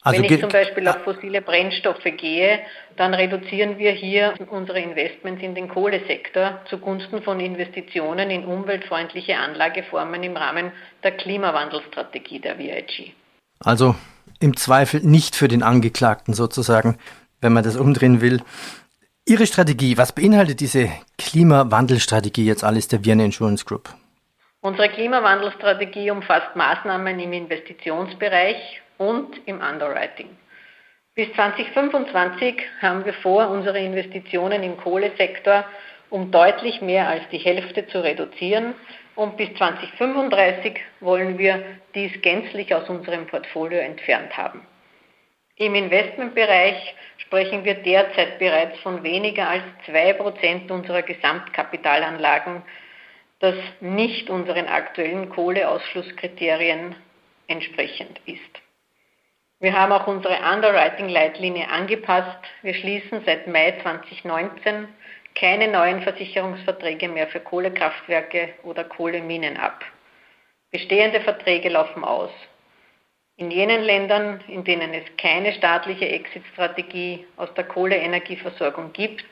Also 0.00 0.22
wenn 0.22 0.32
ich 0.32 0.40
zum 0.40 0.50
Beispiel 0.50 0.88
auf 0.88 1.02
fossile 1.04 1.42
Brennstoffe 1.42 2.04
gehe, 2.16 2.60
dann 2.96 3.12
reduzieren 3.12 3.76
wir 3.78 3.92
hier 3.92 4.34
unsere 4.48 4.80
Investments 4.80 5.42
in 5.42 5.54
den 5.54 5.68
Kohlesektor 5.68 6.60
zugunsten 6.70 7.22
von 7.22 7.38
Investitionen 7.40 8.30
in 8.30 8.46
umweltfreundliche 8.46 9.36
Anlageformen 9.36 10.22
im 10.22 10.36
Rahmen 10.36 10.72
der 11.02 11.12
Klimawandelstrategie 11.12 12.38
der 12.38 12.58
VIG. 12.58 13.14
Also 13.60 13.94
im 14.44 14.56
Zweifel 14.56 15.00
nicht 15.00 15.36
für 15.36 15.48
den 15.48 15.62
Angeklagten 15.62 16.34
sozusagen, 16.34 16.98
wenn 17.40 17.54
man 17.54 17.64
das 17.64 17.76
umdrehen 17.76 18.20
will. 18.20 18.42
Ihre 19.26 19.46
Strategie, 19.46 19.96
was 19.96 20.12
beinhaltet 20.12 20.60
diese 20.60 20.90
Klimawandelstrategie 21.16 22.44
jetzt 22.44 22.62
alles 22.62 22.88
der 22.88 23.06
Vienna 23.06 23.24
Insurance 23.24 23.64
Group? 23.64 23.88
Unsere 24.60 24.90
Klimawandelstrategie 24.90 26.10
umfasst 26.10 26.54
Maßnahmen 26.54 27.18
im 27.18 27.32
Investitionsbereich 27.32 28.82
und 28.98 29.28
im 29.46 29.60
Underwriting. 29.60 30.28
Bis 31.14 31.32
2025 31.34 32.56
haben 32.82 33.04
wir 33.06 33.14
vor, 33.14 33.48
unsere 33.48 33.78
Investitionen 33.78 34.62
im 34.62 34.76
Kohlesektor 34.76 35.64
um 36.10 36.30
deutlich 36.30 36.80
mehr 36.80 37.08
als 37.08 37.22
die 37.32 37.38
Hälfte 37.38 37.88
zu 37.88 38.02
reduzieren 38.02 38.74
und 39.16 39.36
bis 39.36 39.52
2035 39.54 40.80
wollen 41.00 41.38
wir 41.38 41.64
dies 41.94 42.12
gänzlich 42.22 42.74
aus 42.74 42.88
unserem 42.88 43.26
Portfolio 43.26 43.78
entfernt 43.78 44.36
haben. 44.36 44.66
Im 45.56 45.76
Investmentbereich 45.76 46.94
sprechen 47.18 47.64
wir 47.64 47.74
derzeit 47.74 48.40
bereits 48.40 48.78
von 48.80 49.04
weniger 49.04 49.48
als 49.48 49.62
2% 49.86 50.70
unserer 50.70 51.02
Gesamtkapitalanlagen, 51.02 52.62
das 53.38 53.54
nicht 53.80 54.30
unseren 54.30 54.66
aktuellen 54.66 55.28
Kohleausschlusskriterien 55.28 56.96
entsprechend 57.46 58.20
ist. 58.26 58.40
Wir 59.60 59.78
haben 59.78 59.92
auch 59.92 60.06
unsere 60.08 60.38
Underwriting-Leitlinie 60.38 61.68
angepasst. 61.70 62.38
Wir 62.62 62.74
schließen 62.74 63.22
seit 63.24 63.46
Mai 63.46 63.78
2019 63.82 64.88
keine 65.34 65.68
neuen 65.68 66.02
Versicherungsverträge 66.02 67.08
mehr 67.08 67.26
für 67.28 67.40
Kohlekraftwerke 67.40 68.54
oder 68.62 68.84
Kohleminen 68.84 69.56
ab. 69.56 69.84
Bestehende 70.70 71.20
Verträge 71.20 71.68
laufen 71.68 72.04
aus. 72.04 72.30
In 73.36 73.50
jenen 73.50 73.82
Ländern, 73.82 74.40
in 74.46 74.62
denen 74.62 74.94
es 74.94 75.04
keine 75.16 75.52
staatliche 75.52 76.08
Exit-Strategie 76.08 77.26
aus 77.36 77.52
der 77.54 77.64
Kohleenergieversorgung 77.64 78.92
gibt, 78.92 79.26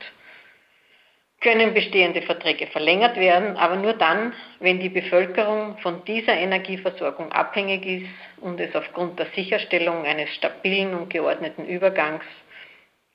können 1.43 1.73
bestehende 1.73 2.21
Verträge 2.21 2.67
verlängert 2.67 3.17
werden, 3.17 3.57
aber 3.57 3.75
nur 3.75 3.93
dann, 3.93 4.33
wenn 4.59 4.79
die 4.79 4.89
Bevölkerung 4.89 5.77
von 5.79 6.03
dieser 6.05 6.33
Energieversorgung 6.33 7.31
abhängig 7.33 7.85
ist 7.85 8.09
und 8.41 8.59
es 8.59 8.73
aufgrund 8.75 9.19
der 9.19 9.27
Sicherstellung 9.35 10.05
eines 10.05 10.29
stabilen 10.35 10.93
und 10.95 11.09
geordneten 11.09 11.65
Übergangs 11.65 12.23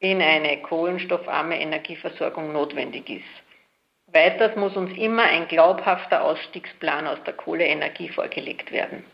in 0.00 0.22
eine 0.22 0.62
kohlenstoffarme 0.62 1.60
Energieversorgung 1.60 2.52
notwendig 2.52 3.08
ist. 3.08 4.12
Weiters 4.12 4.56
muss 4.56 4.74
uns 4.76 4.96
immer 4.96 5.24
ein 5.24 5.48
glaubhafter 5.48 6.24
Ausstiegsplan 6.24 7.06
aus 7.06 7.22
der 7.24 7.34
Kohleenergie 7.34 8.08
vorgelegt 8.08 8.72
werden. 8.72 9.04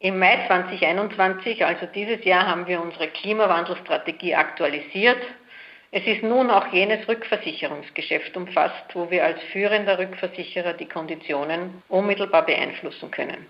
Im 0.00 0.18
Mai 0.18 0.46
2021, 0.46 1.64
also 1.64 1.86
dieses 1.86 2.24
Jahr, 2.24 2.46
haben 2.46 2.66
wir 2.66 2.80
unsere 2.80 3.08
Klimawandelstrategie 3.08 4.34
aktualisiert. 4.34 5.20
Es 5.90 6.04
ist 6.06 6.22
nun 6.22 6.50
auch 6.50 6.72
jenes 6.72 7.06
Rückversicherungsgeschäft 7.08 8.36
umfasst, 8.36 8.94
wo 8.94 9.10
wir 9.10 9.24
als 9.24 9.42
führender 9.52 9.98
Rückversicherer 9.98 10.74
die 10.74 10.88
Konditionen 10.88 11.82
unmittelbar 11.88 12.46
beeinflussen 12.46 13.10
können. 13.10 13.46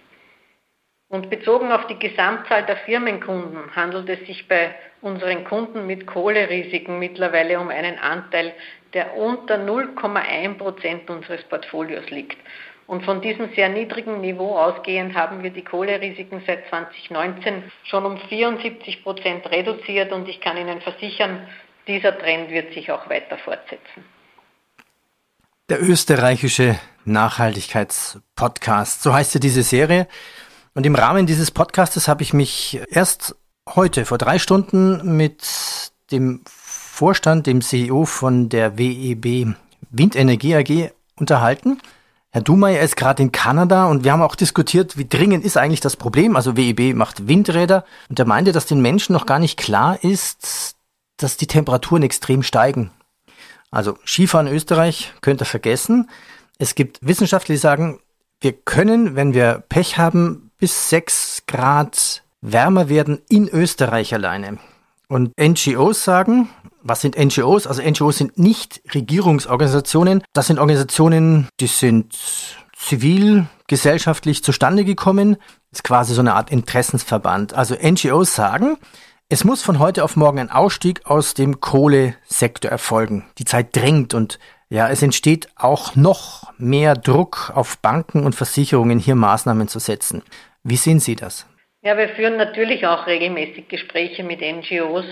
Und 1.09 1.31
bezogen 1.31 1.73
auf 1.73 1.87
die 1.87 1.99
Gesamtzahl 1.99 2.65
der 2.65 2.77
Firmenkunden 2.79 3.75
handelt 3.75 4.09
es 4.09 4.27
sich 4.27 4.47
bei 4.47 4.75
unseren 5.01 5.45
Kunden 5.45 5.87
mit 5.87 6.07
Kohlerisiken 6.07 6.99
mittlerweile 6.99 7.61
um 7.61 7.69
einen 7.69 7.99
Anteil, 7.99 8.53
der 8.95 9.17
unter 9.17 9.57
0,1 9.57 10.55
Prozent 10.55 11.11
unseres 11.11 11.43
Portfolios 11.45 12.09
liegt. 12.11 12.39
Und 12.87 13.05
von 13.05 13.21
diesem 13.21 13.55
sehr 13.55 13.69
niedrigen 13.69 14.23
Niveau 14.23 14.57
ausgehend 14.57 15.15
haben 15.15 15.43
wir 15.43 15.51
die 15.51 15.63
Kohlerisiken 15.63 16.43
seit 16.47 16.67
2019 16.71 17.65
schon 17.85 18.07
um 18.07 18.19
74 18.19 19.03
Prozent 19.03 19.47
reduziert 19.51 20.11
und 20.11 20.27
ich 20.27 20.41
kann 20.41 20.57
Ihnen 20.57 20.81
versichern, 20.81 21.47
dieser 21.87 22.19
Trend 22.19 22.51
wird 22.51 22.73
sich 22.73 22.91
auch 22.91 23.09
weiter 23.11 23.37
fortsetzen. 23.39 24.05
Der 25.69 25.83
österreichische 25.83 26.79
Nachhaltigkeitspodcast, 27.05 29.03
so 29.03 29.13
heißt 29.13 29.35
ja 29.35 29.41
diese 29.41 29.63
Serie. 29.63 30.09
Und 30.75 30.87
im 30.87 30.95
Rahmen 30.95 31.27
dieses 31.27 31.51
Podcastes 31.51 32.09
habe 32.09 32.23
ich 32.23 32.33
mich 32.33 32.81
erst 32.89 33.37
heute 33.77 34.05
vor 34.05 34.19
drei 34.19 34.39
Stunden 34.39 35.17
mit 35.17 35.93
dem 36.11 36.43
Vorstand, 36.47 37.47
dem 37.47 37.61
CEO 37.61 38.05
von 38.05 38.49
der 38.49 38.79
WEB 38.79 39.55
Windenergie 39.91 40.57
AG 40.57 40.91
unterhalten. 41.17 41.81
Herr 42.31 42.43
Dumay 42.43 42.83
ist 42.83 42.97
gerade 42.97 43.23
in 43.23 43.33
Kanada 43.33 43.87
und 43.87 44.05
wir 44.05 44.13
haben 44.13 44.23
auch 44.23 44.35
diskutiert, 44.35 44.99
wie 44.99 45.09
dringend 45.09 45.45
ist 45.45 45.57
eigentlich 45.57 45.81
das 45.81 45.97
Problem. 45.97 46.37
Also 46.37 46.57
WEB 46.57 46.95
macht 46.95 47.27
Windräder 47.27 47.85
und 48.09 48.19
er 48.19 48.27
meinte, 48.27 48.53
dass 48.53 48.67
den 48.67 48.81
Menschen 48.81 49.13
noch 49.13 49.27
gar 49.27 49.39
nicht 49.39 49.59
klar 49.59 50.03
ist, 50.03 50.77
dass 51.17 51.37
die 51.37 51.47
Temperaturen 51.47 52.03
extrem 52.03 52.43
steigen. 52.43 52.91
Also 53.71 53.99
Skifahren 54.05 54.47
in 54.47 54.55
Österreich 54.55 55.13
könnt 55.21 55.43
ihr 55.43 55.47
vergessen. 55.47 56.11
Es 56.59 56.75
gibt 56.75 56.99
Wissenschaftler, 57.01 57.55
die 57.55 57.59
sagen, 57.61 58.01
wir 58.41 58.53
können, 58.53 59.17
wenn 59.17 59.35
wir 59.35 59.65
Pech 59.69 59.99
haben, 59.99 60.51
bis 60.59 60.91
sechs 60.91 61.43
Grad 61.47 62.23
wärmer 62.41 62.89
werden 62.89 63.21
in 63.29 63.49
Österreich 63.49 64.15
alleine. 64.15 64.59
Und 65.09 65.33
NGOs 65.41 66.05
sagen, 66.05 66.49
was 66.83 67.01
sind 67.01 67.19
NGOs? 67.19 67.67
Also 67.67 67.83
NGOs 67.83 68.19
sind 68.19 68.39
nicht 68.39 68.83
Regierungsorganisationen. 68.95 70.23
Das 70.33 70.47
sind 70.47 70.59
Organisationen, 70.59 71.49
die 71.61 71.67
sind 71.67 72.15
zivil, 72.77 73.47
gesellschaftlich 73.67 74.45
zustande 74.45 74.85
gekommen. 74.85 75.37
Das 75.71 75.81
ist 75.81 75.85
quasi 75.85 76.15
so 76.15 76.21
eine 76.21 76.35
Art 76.35 76.51
Interessensverband. 76.51 77.55
Also 77.55 77.75
NGOs 77.75 78.35
sagen, 78.35 78.77
es 79.31 79.45
muss 79.45 79.63
von 79.63 79.79
heute 79.79 80.05
auf 80.05 80.17
morgen 80.17 80.39
ein 80.39 80.51
Ausstieg 80.51 81.05
aus 81.05 81.35
dem 81.35 81.61
Kohlesektor 81.61 82.71
erfolgen. 82.71 83.25
Die 83.39 83.45
Zeit 83.45 83.77
drängt 83.77 84.15
und 84.15 84.39
ja, 84.71 84.89
es 84.89 85.03
entsteht 85.03 85.49
auch 85.57 85.97
noch 85.97 86.53
mehr 86.59 86.95
Druck 86.95 87.51
auf 87.55 87.79
Banken 87.79 88.25
und 88.25 88.35
Versicherungen, 88.35 88.99
hier 88.99 89.15
Maßnahmen 89.15 89.69
zu 89.69 89.79
setzen. 89.79 90.23
Wie 90.63 90.77
sehen 90.77 91.01
Sie 91.01 91.17
das? 91.17 91.47
Ja, 91.89 91.97
wir 91.97 92.11
führen 92.11 92.37
natürlich 92.37 92.87
auch 92.87 93.07
regelmäßig 93.07 93.67
Gespräche 93.67 94.23
mit 94.23 94.43
NGOs. 94.43 95.07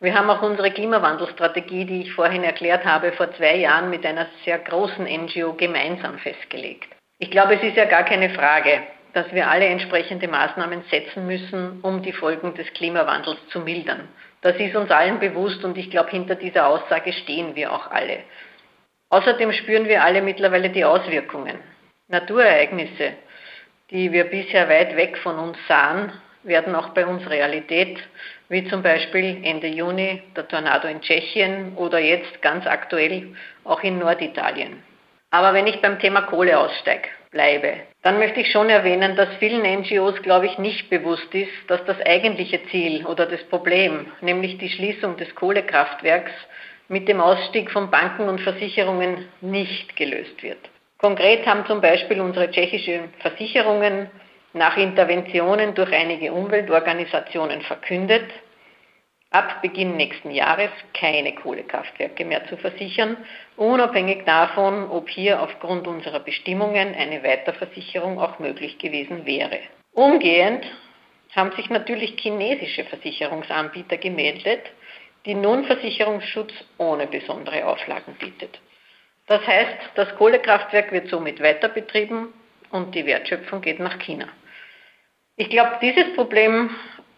Wir 0.00 0.14
haben 0.14 0.28
auch 0.28 0.42
unsere 0.42 0.70
Klimawandelstrategie, 0.70 1.86
die 1.86 2.02
ich 2.02 2.12
vorhin 2.12 2.44
erklärt 2.44 2.84
habe, 2.84 3.12
vor 3.12 3.32
zwei 3.32 3.56
Jahren 3.56 3.88
mit 3.88 4.04
einer 4.04 4.26
sehr 4.44 4.58
großen 4.58 5.06
NGO 5.06 5.54
gemeinsam 5.54 6.18
festgelegt. 6.18 6.88
Ich 7.18 7.30
glaube, 7.30 7.54
es 7.54 7.62
ist 7.62 7.78
ja 7.78 7.86
gar 7.86 8.02
keine 8.02 8.28
Frage, 8.28 8.82
dass 9.14 9.32
wir 9.32 9.48
alle 9.48 9.64
entsprechende 9.64 10.28
Maßnahmen 10.28 10.82
setzen 10.90 11.26
müssen, 11.26 11.80
um 11.80 12.02
die 12.02 12.12
Folgen 12.12 12.52
des 12.56 12.70
Klimawandels 12.74 13.38
zu 13.48 13.60
mildern. 13.60 14.06
Das 14.42 14.56
ist 14.56 14.76
uns 14.76 14.90
allen 14.90 15.18
bewusst 15.18 15.64
und 15.64 15.78
ich 15.78 15.90
glaube, 15.90 16.10
hinter 16.10 16.34
dieser 16.34 16.66
Aussage 16.66 17.14
stehen 17.14 17.56
wir 17.56 17.72
auch 17.72 17.90
alle. 17.90 18.18
Außerdem 19.08 19.50
spüren 19.52 19.88
wir 19.88 20.04
alle 20.04 20.20
mittlerweile 20.20 20.68
die 20.68 20.84
Auswirkungen. 20.84 21.56
Naturereignisse, 22.08 23.14
die 23.92 24.10
wir 24.10 24.24
bisher 24.24 24.68
weit 24.68 24.96
weg 24.96 25.18
von 25.18 25.38
uns 25.38 25.58
sahen, 25.68 26.12
werden 26.44 26.74
auch 26.74 26.88
bei 26.90 27.06
uns 27.06 27.28
Realität, 27.28 27.98
wie 28.48 28.66
zum 28.68 28.82
Beispiel 28.82 29.38
Ende 29.44 29.68
Juni 29.68 30.22
der 30.34 30.48
Tornado 30.48 30.88
in 30.88 31.00
Tschechien 31.00 31.76
oder 31.76 31.98
jetzt 31.98 32.42
ganz 32.42 32.66
aktuell 32.66 33.28
auch 33.64 33.82
in 33.82 33.98
Norditalien. 33.98 34.82
Aber 35.30 35.54
wenn 35.54 35.66
ich 35.66 35.80
beim 35.80 35.98
Thema 35.98 36.22
Kohleaussteig 36.22 37.08
bleibe, 37.30 37.74
dann 38.02 38.18
möchte 38.18 38.40
ich 38.40 38.50
schon 38.50 38.68
erwähnen, 38.68 39.14
dass 39.16 39.28
vielen 39.38 39.62
NGOs, 39.62 40.20
glaube 40.22 40.46
ich, 40.46 40.58
nicht 40.58 40.90
bewusst 40.90 41.34
ist, 41.34 41.52
dass 41.68 41.84
das 41.84 42.00
eigentliche 42.04 42.60
Ziel 42.66 43.06
oder 43.06 43.26
das 43.26 43.42
Problem, 43.44 44.06
nämlich 44.20 44.58
die 44.58 44.68
Schließung 44.68 45.16
des 45.16 45.34
Kohlekraftwerks, 45.34 46.32
mit 46.88 47.08
dem 47.08 47.20
Ausstieg 47.20 47.70
von 47.70 47.90
Banken 47.90 48.28
und 48.28 48.40
Versicherungen 48.40 49.26
nicht 49.40 49.96
gelöst 49.96 50.42
wird. 50.42 50.71
Konkret 51.02 51.44
haben 51.46 51.66
zum 51.66 51.80
Beispiel 51.80 52.20
unsere 52.20 52.48
tschechischen 52.48 53.12
Versicherungen 53.18 54.08
nach 54.52 54.76
Interventionen 54.76 55.74
durch 55.74 55.92
einige 55.92 56.32
Umweltorganisationen 56.32 57.60
verkündet, 57.62 58.30
ab 59.30 59.62
Beginn 59.62 59.96
nächsten 59.96 60.30
Jahres 60.30 60.70
keine 60.94 61.34
Kohlekraftwerke 61.34 62.24
mehr 62.24 62.46
zu 62.46 62.56
versichern, 62.56 63.16
unabhängig 63.56 64.24
davon, 64.26 64.88
ob 64.90 65.08
hier 65.08 65.42
aufgrund 65.42 65.88
unserer 65.88 66.20
Bestimmungen 66.20 66.94
eine 66.94 67.24
Weiterversicherung 67.24 68.20
auch 68.20 68.38
möglich 68.38 68.78
gewesen 68.78 69.26
wäre. 69.26 69.58
Umgehend 69.94 70.64
haben 71.34 71.50
sich 71.56 71.68
natürlich 71.68 72.14
chinesische 72.20 72.84
Versicherungsanbieter 72.84 73.96
gemeldet, 73.96 74.70
die 75.26 75.34
nun 75.34 75.64
Versicherungsschutz 75.64 76.52
ohne 76.78 77.08
besondere 77.08 77.66
Auflagen 77.66 78.14
bietet. 78.20 78.60
Das 79.32 79.46
heißt, 79.46 79.78
das 79.94 80.14
Kohlekraftwerk 80.16 80.92
wird 80.92 81.08
somit 81.08 81.42
weiter 81.42 81.70
betrieben 81.70 82.34
und 82.70 82.94
die 82.94 83.06
Wertschöpfung 83.06 83.62
geht 83.62 83.80
nach 83.80 83.98
China. 83.98 84.28
Ich 85.36 85.48
glaube, 85.48 85.78
dieses 85.80 86.14
Problem 86.14 86.68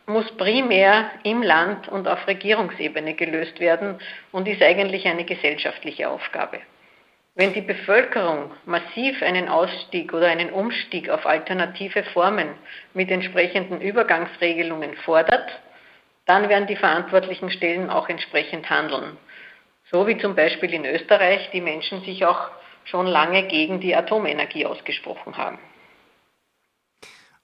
muss 0.07 0.31
primär 0.37 1.11
im 1.25 1.43
Land 1.43 1.89
und 1.89 2.07
auf 2.07 2.25
Regierungsebene 2.29 3.15
gelöst 3.15 3.59
werden 3.59 3.99
und 4.31 4.47
ist 4.47 4.63
eigentlich 4.63 5.05
eine 5.09 5.25
gesellschaftliche 5.25 6.09
Aufgabe. 6.09 6.61
Wenn 7.35 7.53
die 7.53 7.63
Bevölkerung 7.63 8.53
massiv 8.65 9.21
einen 9.21 9.49
Ausstieg 9.49 10.15
oder 10.15 10.29
einen 10.29 10.51
Umstieg 10.51 11.11
auf 11.11 11.27
alternative 11.27 12.05
Formen 12.05 12.51
mit 12.93 13.11
entsprechenden 13.11 13.81
Übergangsregelungen 13.81 14.95
fordert, 14.99 15.51
dann 16.27 16.49
werden 16.49 16.69
die 16.69 16.77
verantwortlichen 16.77 17.51
Stellen 17.51 17.91
auch 17.91 18.09
entsprechend 18.09 18.71
handeln. 18.71 19.19
So 19.95 20.09
wie 20.09 20.19
zum 20.19 20.35
Beispiel 20.35 20.75
in 20.75 20.85
Österreich 20.85 21.51
die 21.53 21.61
Menschen 21.61 22.03
sich 22.03 22.27
auch 22.27 22.49
schon 22.83 23.07
lange 23.07 23.47
gegen 23.47 23.79
die 23.79 23.95
Atomenergie 23.95 24.67
ausgesprochen 24.67 25.37
haben. 25.37 25.57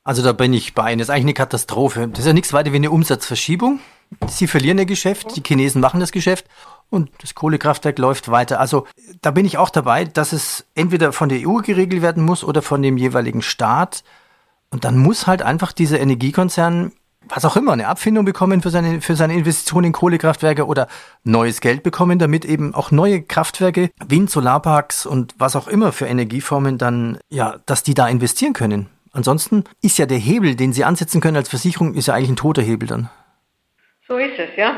Also 0.03 0.25
da 0.25 0.33
bin 0.33 0.53
ich 0.53 0.75
bei 0.75 0.91
Ihnen. 0.91 0.99
Das 0.99 1.07
ist 1.07 1.11
eigentlich 1.11 1.27
eine 1.27 1.35
Katastrophe. 1.35 2.09
Das 2.09 2.19
ist 2.19 2.27
ja 2.27 2.33
nichts 2.33 2.53
weiter 2.53 2.73
wie 2.73 2.77
eine 2.79 2.91
Umsatzverschiebung. 2.91 3.79
Sie 4.27 4.49
verlieren 4.49 4.79
ihr 4.79 4.85
Geschäft, 4.85 5.37
die 5.37 5.45
Chinesen 5.47 5.81
machen 5.81 6.01
das 6.01 6.11
Geschäft 6.11 6.47
und 6.91 7.13
das 7.21 7.37
Kohlekraftwerk 7.37 8.01
läuft 8.01 8.33
weiter. 8.33 8.59
Also 8.59 8.85
da 9.23 9.31
bin 9.31 9.47
ich 9.47 9.57
auch 9.57 9.71
dabei, 9.71 10.05
dass 10.05 10.33
es 10.33 10.67
entweder 10.75 11.13
von 11.13 11.29
der 11.29 11.47
EU 11.47 11.59
geregelt 11.59 12.03
werden 12.03 12.25
muss 12.25 12.43
oder 12.43 12.63
von 12.63 12.83
dem 12.83 12.97
jeweiligen 12.97 13.43
Staat. 13.43 14.03
Und 14.71 14.85
dann 14.85 14.99
muss 14.99 15.29
halt 15.29 15.43
einfach 15.43 15.71
dieser 15.71 16.01
Energiekonzern, 16.01 16.91
was 17.29 17.45
auch 17.45 17.57
immer, 17.57 17.73
eine 17.73 17.89
Abfindung 17.89 18.25
bekommen 18.25 18.63
für 18.63 18.71
seine, 18.71 19.01
für 19.01 19.15
seine 19.15 19.35
Investition 19.35 19.85
in 19.85 19.93
Kohlekraftwerke 19.93 20.67
oder 20.67 20.89
neues 21.23 21.61
Geld 21.61 21.83
bekommen, 21.83 22.19
damit 22.19 22.45
eben 22.45 22.75
auch 22.75 22.91
neue 22.91 23.23
Kraftwerke, 23.23 23.91
Wind, 24.05 24.31
Solarparks 24.31 25.07
und 25.07 25.35
was 25.39 25.57
auch 25.57 25.69
immer 25.69 25.93
für 25.93 26.07
Energieformen 26.07 26.79
dann, 26.79 27.19
ja, 27.29 27.59
dass 27.67 27.83
die 27.83 27.95
da 27.95 28.09
investieren 28.09 28.53
können. 28.53 28.89
Ansonsten 29.13 29.65
ist 29.83 29.99
ja 29.99 30.07
der 30.07 30.19
Hebel, 30.19 30.55
den 30.55 30.73
Sie 30.73 30.85
ansetzen 30.85 31.21
können 31.21 31.37
als 31.37 31.49
Versicherung, 31.49 31.95
ist 31.95 32.07
ja 32.07 32.15
eigentlich 32.15 32.31
ein 32.31 32.37
toter 32.37 32.63
Hebel 32.63 32.89
dann. 32.89 33.11
So 34.07 34.17
ist 34.17 34.39
es, 34.39 34.57
ja. 34.57 34.77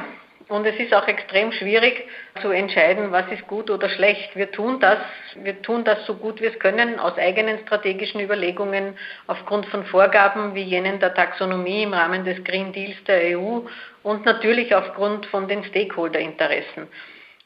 Und 0.52 0.66
es 0.66 0.76
ist 0.76 0.92
auch 0.92 1.08
extrem 1.08 1.50
schwierig 1.50 2.04
zu 2.42 2.50
entscheiden, 2.50 3.10
was 3.10 3.26
ist 3.32 3.46
gut 3.46 3.70
oder 3.70 3.88
schlecht. 3.88 4.36
Wir 4.36 4.52
tun 4.52 4.80
das, 4.80 4.98
wir 5.34 5.62
tun 5.62 5.82
das 5.82 6.04
so 6.04 6.14
gut 6.14 6.42
wir 6.42 6.50
es 6.50 6.58
können 6.58 6.98
aus 6.98 7.16
eigenen 7.16 7.60
strategischen 7.60 8.20
Überlegungen 8.20 8.98
aufgrund 9.26 9.64
von 9.66 9.86
Vorgaben 9.86 10.54
wie 10.54 10.60
jenen 10.60 11.00
der 11.00 11.14
Taxonomie 11.14 11.84
im 11.84 11.94
Rahmen 11.94 12.26
des 12.26 12.44
Green 12.44 12.70
Deals 12.70 13.02
der 13.04 13.38
EU 13.38 13.60
und 14.02 14.26
natürlich 14.26 14.74
aufgrund 14.74 15.24
von 15.24 15.48
den 15.48 15.64
Stakeholder-Interessen. 15.64 16.86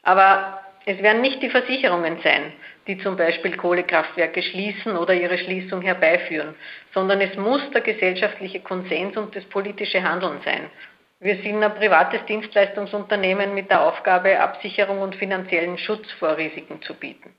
Aber 0.03 0.61
es 0.85 1.01
werden 1.01 1.23
nicht 1.23 1.41
die 1.43 1.51
Versicherungen 1.51 2.19
sein, 2.25 2.55
die 2.89 2.99
zum 2.99 3.17
Beispiel 3.17 3.57
Kohlekraftwerke 3.57 4.43
schließen 4.43 4.97
oder 4.97 5.15
ihre 5.15 5.39
Schließung 5.39 5.81
herbeiführen, 5.81 6.57
sondern 6.93 7.21
es 7.21 7.37
muss 7.37 7.63
der 7.71 7.83
gesellschaftliche 7.83 8.59
Konsens 8.61 9.17
und 9.17 9.37
das 9.37 9.45
politische 9.45 10.03
Handeln 10.03 10.41
sein. 10.45 10.71
Wir 11.19 11.43
sind 11.43 11.63
ein 11.63 11.75
privates 11.75 12.21
Dienstleistungsunternehmen 12.27 13.55
mit 13.55 13.71
der 13.71 13.83
Aufgabe, 13.83 14.39
Absicherung 14.39 15.01
und 15.01 15.15
finanziellen 15.15 15.79
Schutz 15.79 16.05
vor 16.19 16.37
Risiken 16.37 16.83
zu 16.83 16.95
bieten. 16.95 17.35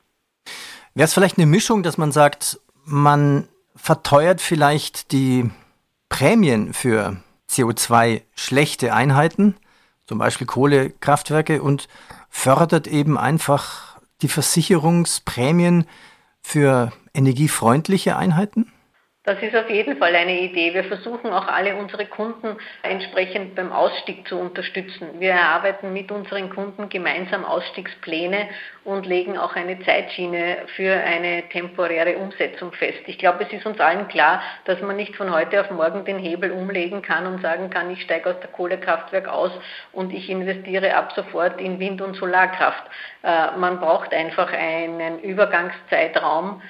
Wäre 0.95 1.05
es 1.05 1.13
vielleicht 1.13 1.37
eine 1.37 1.45
Mischung, 1.45 1.83
dass 1.83 1.97
man 1.97 2.11
sagt, 2.11 2.59
man 2.85 3.47
verteuert 3.75 4.41
vielleicht 4.41 5.11
die 5.11 5.51
Prämien 6.09 6.73
für 6.73 7.17
CO2 7.49 8.23
schlechte 8.35 8.93
Einheiten, 8.93 9.55
zum 10.07 10.17
Beispiel 10.17 10.47
Kohlekraftwerke, 10.47 11.61
und 11.61 11.87
fördert 12.29 12.87
eben 12.87 13.17
einfach 13.17 13.99
die 14.23 14.27
Versicherungsprämien 14.27 15.87
für 16.41 16.91
energiefreundliche 17.13 18.17
Einheiten? 18.17 18.71
Das 19.27 19.43
ist 19.43 19.53
auf 19.57 19.69
jeden 19.69 19.97
Fall 19.97 20.15
eine 20.15 20.39
Idee. 20.39 20.73
Wir 20.73 20.85
versuchen 20.85 21.33
auch 21.33 21.49
alle 21.49 21.75
unsere 21.75 22.05
Kunden 22.05 22.55
entsprechend 22.81 23.55
beim 23.55 23.73
Ausstieg 23.73 24.25
zu 24.25 24.39
unterstützen. 24.39 25.19
Wir 25.19 25.31
erarbeiten 25.31 25.91
mit 25.91 26.13
unseren 26.13 26.49
Kunden 26.49 26.87
gemeinsam 26.87 27.43
Ausstiegspläne 27.43 28.47
und 28.85 29.05
legen 29.05 29.37
auch 29.37 29.53
eine 29.57 29.81
Zeitschiene 29.81 30.59
für 30.77 30.93
eine 30.93 31.43
temporäre 31.49 32.15
Umsetzung 32.19 32.71
fest. 32.71 32.99
Ich 33.07 33.17
glaube, 33.17 33.43
es 33.43 33.51
ist 33.51 33.65
uns 33.65 33.81
allen 33.81 34.07
klar, 34.07 34.41
dass 34.63 34.79
man 34.79 34.95
nicht 34.95 35.13
von 35.17 35.29
heute 35.29 35.59
auf 35.59 35.71
morgen 35.71 36.05
den 36.05 36.19
Hebel 36.19 36.51
umlegen 36.51 37.01
kann 37.01 37.27
und 37.27 37.41
sagen 37.41 37.69
kann, 37.69 37.91
ich 37.91 38.03
steige 38.03 38.29
aus 38.29 38.39
der 38.39 38.51
Kohlekraftwerk 38.51 39.27
aus 39.27 39.51
und 39.91 40.13
ich 40.13 40.29
investiere 40.29 40.95
ab 40.95 41.11
sofort 41.17 41.59
in 41.59 41.81
Wind- 41.81 42.01
und 42.01 42.15
Solarkraft. 42.15 42.85
Äh, 43.23 43.57
man 43.57 43.81
braucht 43.81 44.13
einfach 44.13 44.53
einen 44.53 45.19
Übergangszeitraum, 45.19 46.61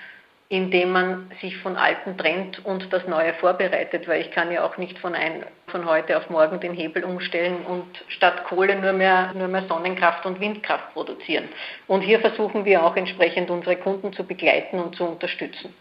indem 0.49 0.91
man 0.93 1.31
sich 1.41 1.57
von 1.57 1.75
Alten 1.75 2.17
trennt 2.17 2.63
und 2.65 2.91
das 2.93 3.05
Neue 3.07 3.33
vorbereitet, 3.33 4.07
weil 4.07 4.21
ich 4.21 4.31
kann 4.31 4.51
ja 4.51 4.63
auch 4.63 4.77
nicht 4.77 4.97
von, 4.99 5.13
ein, 5.13 5.43
von 5.67 5.86
heute 5.86 6.17
auf 6.17 6.29
morgen 6.29 6.60
den 6.62 6.73
Hebel 6.73 7.03
umstellen 7.03 7.65
und 7.65 7.86
statt 8.07 8.45
Kohle 8.45 8.79
nur 8.79 8.93
mehr, 8.93 9.33
nur 9.33 9.49
mehr 9.49 9.67
Sonnenkraft 9.67 10.25
und 10.25 10.39
Windkraft 10.39 10.93
produzieren. 10.93 11.49
Und 11.88 12.01
hier 12.01 12.21
versuchen 12.21 12.63
wir 12.63 12.83
auch 12.83 12.95
entsprechend 12.95 13.49
unsere 13.49 13.75
Kunden 13.75 14.13
zu 14.13 14.23
begleiten 14.23 14.79
und 14.79 14.95
zu 14.95 15.03
unterstützen. 15.03 15.73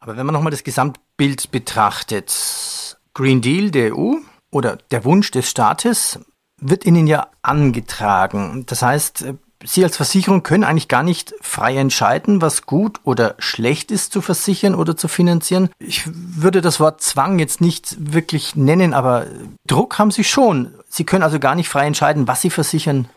Aber 0.00 0.16
wenn 0.16 0.24
man 0.24 0.34
nochmal 0.34 0.50
das 0.50 0.64
Gesamtbild 0.64 1.50
betrachtet, 1.50 2.96
Green 3.14 3.42
Deal 3.42 3.70
der 3.70 3.94
EU 3.94 4.14
oder 4.50 4.78
der 4.90 5.04
Wunsch 5.04 5.30
des 5.30 5.50
Staates 5.50 6.18
wird 6.58 6.86
Ihnen 6.86 7.06
ja 7.06 7.28
angetragen. 7.42 8.64
Das 8.66 8.82
heißt, 8.82 9.34
Sie 9.64 9.84
als 9.84 9.96
Versicherung 9.96 10.42
können 10.42 10.64
eigentlich 10.64 10.88
gar 10.88 11.02
nicht 11.02 11.34
frei 11.40 11.76
entscheiden, 11.76 12.42
was 12.42 12.66
gut 12.66 13.00
oder 13.04 13.34
schlecht 13.38 13.90
ist 13.90 14.12
zu 14.12 14.20
versichern 14.20 14.74
oder 14.74 14.96
zu 14.96 15.08
finanzieren. 15.08 15.70
Ich 15.78 16.02
würde 16.06 16.60
das 16.60 16.80
Wort 16.80 17.00
Zwang 17.02 17.38
jetzt 17.38 17.60
nicht 17.60 17.96
wirklich 18.12 18.56
nennen, 18.56 18.94
aber 18.94 19.26
Druck 19.66 19.98
haben 19.98 20.10
Sie 20.10 20.24
schon. 20.24 20.74
Sie 20.88 21.04
können 21.04 21.22
also 21.22 21.38
gar 21.38 21.54
nicht 21.54 21.68
frei 21.68 21.86
entscheiden, 21.86 22.28
was 22.28 22.40
Sie 22.40 22.50
versichern 22.50 23.08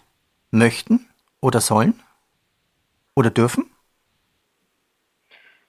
möchten 0.51 1.08
oder 1.41 1.62
sollen 1.62 1.99
oder 3.15 3.29
dürfen. 3.29 3.65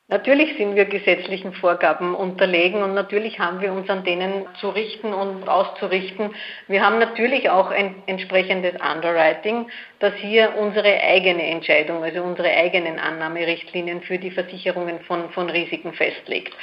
Natürlich 0.09 0.57
sind 0.57 0.77
wir 0.77 0.85
gesetzlichen 0.85 1.53
Vorgaben 1.53 2.14
unterlegen 2.14 2.81
und 2.85 2.95
natürlich 2.95 3.40
haben 3.40 3.61
wir 3.61 3.73
uns 3.73 3.90
an 3.90 4.05
denen 4.05 4.47
zu 4.61 4.69
richten 4.69 5.12
und 5.12 5.49
auszurichten. 5.49 6.33
Wir 6.69 6.87
haben 6.87 7.01
natürlich 7.01 7.51
auch 7.51 7.73
ein 7.73 8.05
entsprechendes 8.07 8.75
Underwriting, 8.75 9.69
das 9.99 10.14
hier 10.14 10.55
unsere 10.59 11.01
eigene 11.01 11.42
Entscheidung, 11.42 12.05
also 12.05 12.23
unsere 12.23 12.51
eigenen 12.51 13.01
Annahmerichtlinien 13.01 14.01
für 14.03 14.19
die 14.19 14.31
Versicherungen 14.31 15.01
von, 15.01 15.29
von 15.31 15.51
Risiken 15.51 15.92
festlegt. 15.92 16.55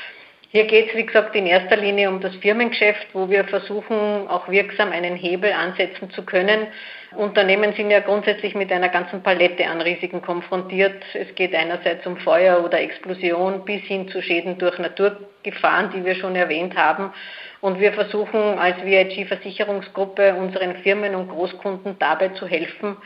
Hier 0.56 0.66
geht 0.66 0.89
es, 0.89 0.96
wie 0.96 1.08
gesagt, 1.08 1.36
in 1.36 1.48
erster 1.48 1.78
Linie 1.78 2.08
um 2.08 2.22
das 2.22 2.36
Firmengeschäft, 2.36 3.08
wo 3.13 3.28
wir 3.28 3.44
versuchen, 3.46 4.28
auch 4.28 4.48
wirksam 4.48 4.92
einen 4.92 5.16
Hebel 5.16 5.52
ansetzen 5.52 6.12
zu 6.12 6.24
können. 6.24 6.68
Unternehmen 7.16 7.74
sind 7.74 7.89
ja 7.89 8.02
grundsätzlich 8.02 8.54
mit 8.54 8.72
einer 8.72 8.89
ganzen 8.89 9.24
Palette 9.24 9.66
an 9.66 9.82
Risiken 9.82 10.22
konfrontiert. 10.22 11.04
Es 11.16 11.34
geht 11.34 11.56
einerseits 11.56 12.06
um 12.06 12.18
Feuer 12.18 12.63
oder 12.63 12.80
Explosion 12.80 13.66
bis 13.66 13.82
hin 13.82 14.08
zu 14.10 14.22
Schäden 14.22 14.60
durch 14.60 14.78
Naturgefahren, 14.78 15.89
die 15.89 16.06
wir 16.06 16.13
schon 16.13 16.36
erwähnt 16.36 16.78
haben. 16.78 17.12
Und 17.62 17.80
wir 17.80 17.92
versuchen 17.92 18.60
als 18.60 18.78
VIG 18.86 19.26
Versicherungsgruppe 19.26 20.36
unseren 20.36 20.76
Firmen 20.84 21.16
und 21.16 21.30
Großkunden 21.30 21.98
dabei 21.98 22.28
zu 22.28 22.46
helfen, 22.46 22.98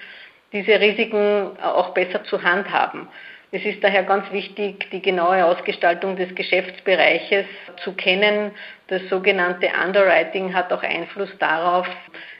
diese 0.51 0.81
Risiken 0.81 1.57
auch 1.63 1.93
besser 1.93 2.25
zu 2.25 2.43
handhaben. 2.43 3.07
Es 3.51 3.63
ist 3.63 3.81
daher 3.81 4.03
ganz 4.03 4.29
wichtig, 4.33 4.89
die 4.91 5.01
genaue 5.01 5.45
Ausgestaltung 5.45 6.17
des 6.17 6.35
Geschäftsbereiches 6.35 7.45
zu 7.81 7.93
kennen. 7.93 8.51
Das 8.87 9.01
sogenannte 9.09 9.69
Underwriting 9.85 10.53
hat 10.53 10.71
auch 10.73 10.83
Einfluss 10.83 11.29
darauf, 11.39 11.87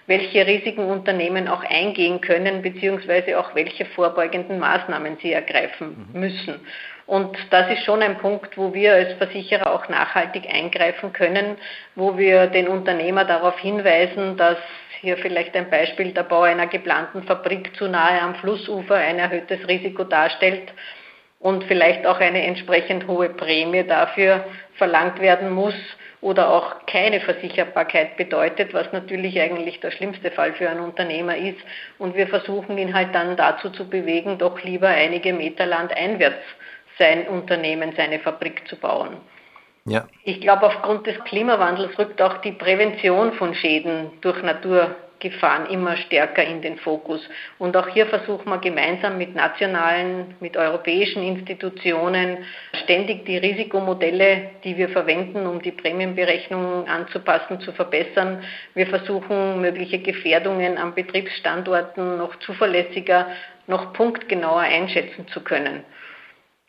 welche 0.08 0.46
Risiken 0.46 0.86
Unternehmen 0.86 1.48
auch 1.48 1.64
eingehen 1.64 2.20
können, 2.20 2.62
beziehungsweise 2.62 3.40
auch 3.40 3.56
welche 3.56 3.86
vorbeugenden 3.86 4.60
Maßnahmen 4.60 5.18
sie 5.22 5.32
ergreifen 5.32 6.10
müssen. 6.12 6.60
Und 7.08 7.38
das 7.52 7.72
ist 7.72 7.86
schon 7.86 8.02
ein 8.02 8.18
Punkt, 8.18 8.58
wo 8.58 8.74
wir 8.74 8.94
als 8.94 9.14
Versicherer 9.14 9.74
auch 9.74 9.88
nachhaltig 9.88 10.44
eingreifen 10.54 11.14
können, 11.14 11.56
wo 11.96 12.18
wir 12.18 12.48
den 12.48 12.68
Unternehmer 12.68 13.24
darauf 13.24 13.58
hinweisen, 13.60 14.36
dass 14.36 14.58
hier 15.00 15.18
vielleicht 15.18 15.56
ein 15.56 15.70
Beispiel 15.70 16.12
der 16.12 16.24
Bau 16.24 16.42
einer 16.42 16.68
geplanten 16.68 17.24
Fabrik 17.24 17.74
zu 17.78 17.88
nahe 17.88 18.22
am 18.22 18.36
Flussufer 18.36 18.96
ein 18.96 19.20
erhöhtes 19.20 19.66
Risiko 19.70 20.04
darstellt 20.04 20.74
und 21.40 21.64
vielleicht 21.64 22.06
auch 22.06 22.20
eine 22.20 22.44
entsprechend 22.44 23.08
hohe 23.08 23.30
Prämie 23.30 23.84
dafür 23.84 24.44
verlangt 24.76 25.22
werden 25.22 25.52
muss 25.52 25.76
oder 26.20 26.52
auch 26.52 26.86
keine 26.88 27.22
Versicherbarkeit 27.22 28.18
bedeutet, 28.18 28.74
was 28.74 28.92
natürlich 28.92 29.40
eigentlich 29.40 29.80
der 29.80 29.92
schlimmste 29.92 30.32
Fall 30.32 30.54
für 30.54 30.70
einen 30.70 30.82
Unternehmer 30.82 31.38
ist. 31.38 31.60
Und 32.00 32.16
wir 32.16 32.28
versuchen 32.28 32.78
ihn 32.78 32.94
halt 32.94 33.16
dann 33.16 33.38
dazu 33.38 33.70
zu 33.70 33.88
bewegen, 33.88 34.38
doch 34.40 34.62
lieber 34.64 34.90
einige 34.90 35.32
Meter 35.32 35.66
Land 35.66 35.96
einwärts 35.96 36.44
sein 36.98 37.28
Unternehmen, 37.28 37.94
seine 37.96 38.20
Fabrik 38.20 38.68
zu 38.68 38.76
bauen. 38.76 39.18
Ja. 39.86 40.08
Ich 40.24 40.42
glaube, 40.42 40.66
aufgrund 40.68 41.08
des 41.08 41.18
Klimawandels 41.24 41.98
rückt 41.98 42.22
auch 42.22 42.40
die 42.42 42.52
Prävention 42.52 43.34
von 43.34 43.56
Schäden 43.56 44.12
durch 44.22 44.42
Natur 44.44 44.96
Gefahren 45.20 45.66
immer 45.68 45.98
stärker 45.98 46.44
in 46.44 46.62
den 46.62 46.78
Fokus. 46.78 47.22
Und 47.58 47.76
auch 47.76 47.88
hier 47.88 48.06
versuchen 48.06 48.50
wir 48.50 48.60
gemeinsam 48.60 49.18
mit 49.18 49.34
nationalen, 49.34 50.36
mit 50.40 50.56
europäischen 50.56 51.24
Institutionen 51.24 52.46
ständig 52.84 53.26
die 53.26 53.38
Risikomodelle, 53.38 54.50
die 54.64 54.78
wir 54.78 54.90
verwenden, 54.90 55.48
um 55.48 55.62
die 55.62 55.72
Prämienberechnungen 55.72 56.88
anzupassen, 56.88 57.60
zu 57.62 57.72
verbessern. 57.72 58.44
Wir 58.76 58.88
versuchen 58.88 59.62
mögliche 59.62 60.00
Gefährdungen 60.00 60.78
an 60.78 60.94
Betriebsstandorten 60.94 62.18
noch 62.18 62.38
zuverlässiger, 62.40 63.28
noch 63.66 63.94
punktgenauer 63.94 64.62
einschätzen 64.62 65.28
zu 65.30 65.42
können. 65.42 65.84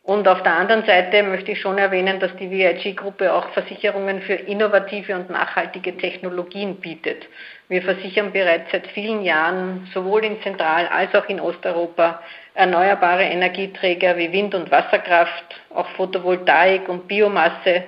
Und 0.08 0.26
auf 0.26 0.42
der 0.42 0.54
anderen 0.54 0.86
Seite 0.86 1.22
möchte 1.22 1.52
ich 1.52 1.60
schon 1.60 1.76
erwähnen, 1.76 2.18
dass 2.18 2.34
die 2.36 2.50
VIG-Gruppe 2.50 3.30
auch 3.30 3.46
Versicherungen 3.50 4.22
für 4.22 4.32
innovative 4.32 5.14
und 5.14 5.28
nachhaltige 5.28 5.94
Technologien 5.98 6.76
bietet. 6.76 7.26
Wir 7.68 7.82
versichern 7.82 8.32
bereits 8.32 8.72
seit 8.72 8.86
vielen 8.86 9.20
Jahren 9.22 9.86
sowohl 9.92 10.24
in 10.24 10.40
Zentral- 10.40 10.88
als 10.88 11.14
auch 11.14 11.28
in 11.28 11.38
Osteuropa 11.38 12.22
erneuerbare 12.54 13.24
Energieträger 13.24 14.16
wie 14.16 14.32
Wind- 14.32 14.54
und 14.54 14.70
Wasserkraft, 14.70 15.44
auch 15.74 15.88
Photovoltaik 15.90 16.88
und 16.88 17.06
Biomasse. 17.06 17.84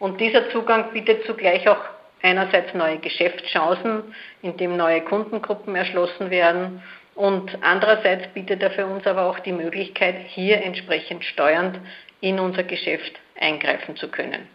Und 0.00 0.20
dieser 0.20 0.50
Zugang 0.50 0.92
bietet 0.92 1.24
zugleich 1.26 1.68
auch 1.68 1.84
einerseits 2.22 2.74
neue 2.74 2.98
Geschäftschancen, 2.98 4.12
indem 4.42 4.76
neue 4.76 5.02
Kundengruppen 5.02 5.76
erschlossen 5.76 6.28
werden 6.28 6.82
und 7.14 7.58
andererseits 7.62 8.28
bietet 8.34 8.62
er 8.62 8.70
für 8.70 8.86
uns 8.86 9.06
aber 9.06 9.26
auch 9.26 9.38
die 9.40 9.52
Möglichkeit, 9.52 10.16
hier 10.28 10.62
entsprechend 10.62 11.24
steuernd 11.24 11.78
in 12.20 12.38
unser 12.38 12.62
Geschäft 12.62 13.18
eingreifen 13.38 13.96
zu 13.96 14.08
können. 14.08 14.48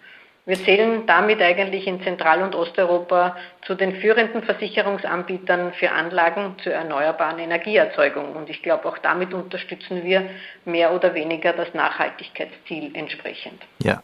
Wir 0.48 0.56
zählen 0.64 1.06
damit 1.06 1.42
eigentlich 1.42 1.86
in 1.88 2.02
Zentral- 2.04 2.42
und 2.42 2.56
Osteuropa 2.56 3.36
zu 3.66 3.76
den 3.76 3.98
führenden 3.98 4.44
Versicherungsanbietern 4.44 5.74
für 5.74 5.92
Anlagen 5.92 6.56
zur 6.64 6.72
erneuerbaren 6.72 7.38
Energieerzeugung. 7.38 8.34
Und 8.34 8.50
ich 8.50 8.64
glaube, 8.64 8.86
auch 8.88 8.98
damit 8.98 9.34
unterstützen 9.34 10.06
wir 10.06 10.30
mehr 10.64 10.94
oder 10.94 11.14
weniger 11.14 11.52
das 11.52 11.74
Nachhaltigkeitsziel 11.74 12.96
entsprechend. 12.96 13.62
Ja. 13.84 14.02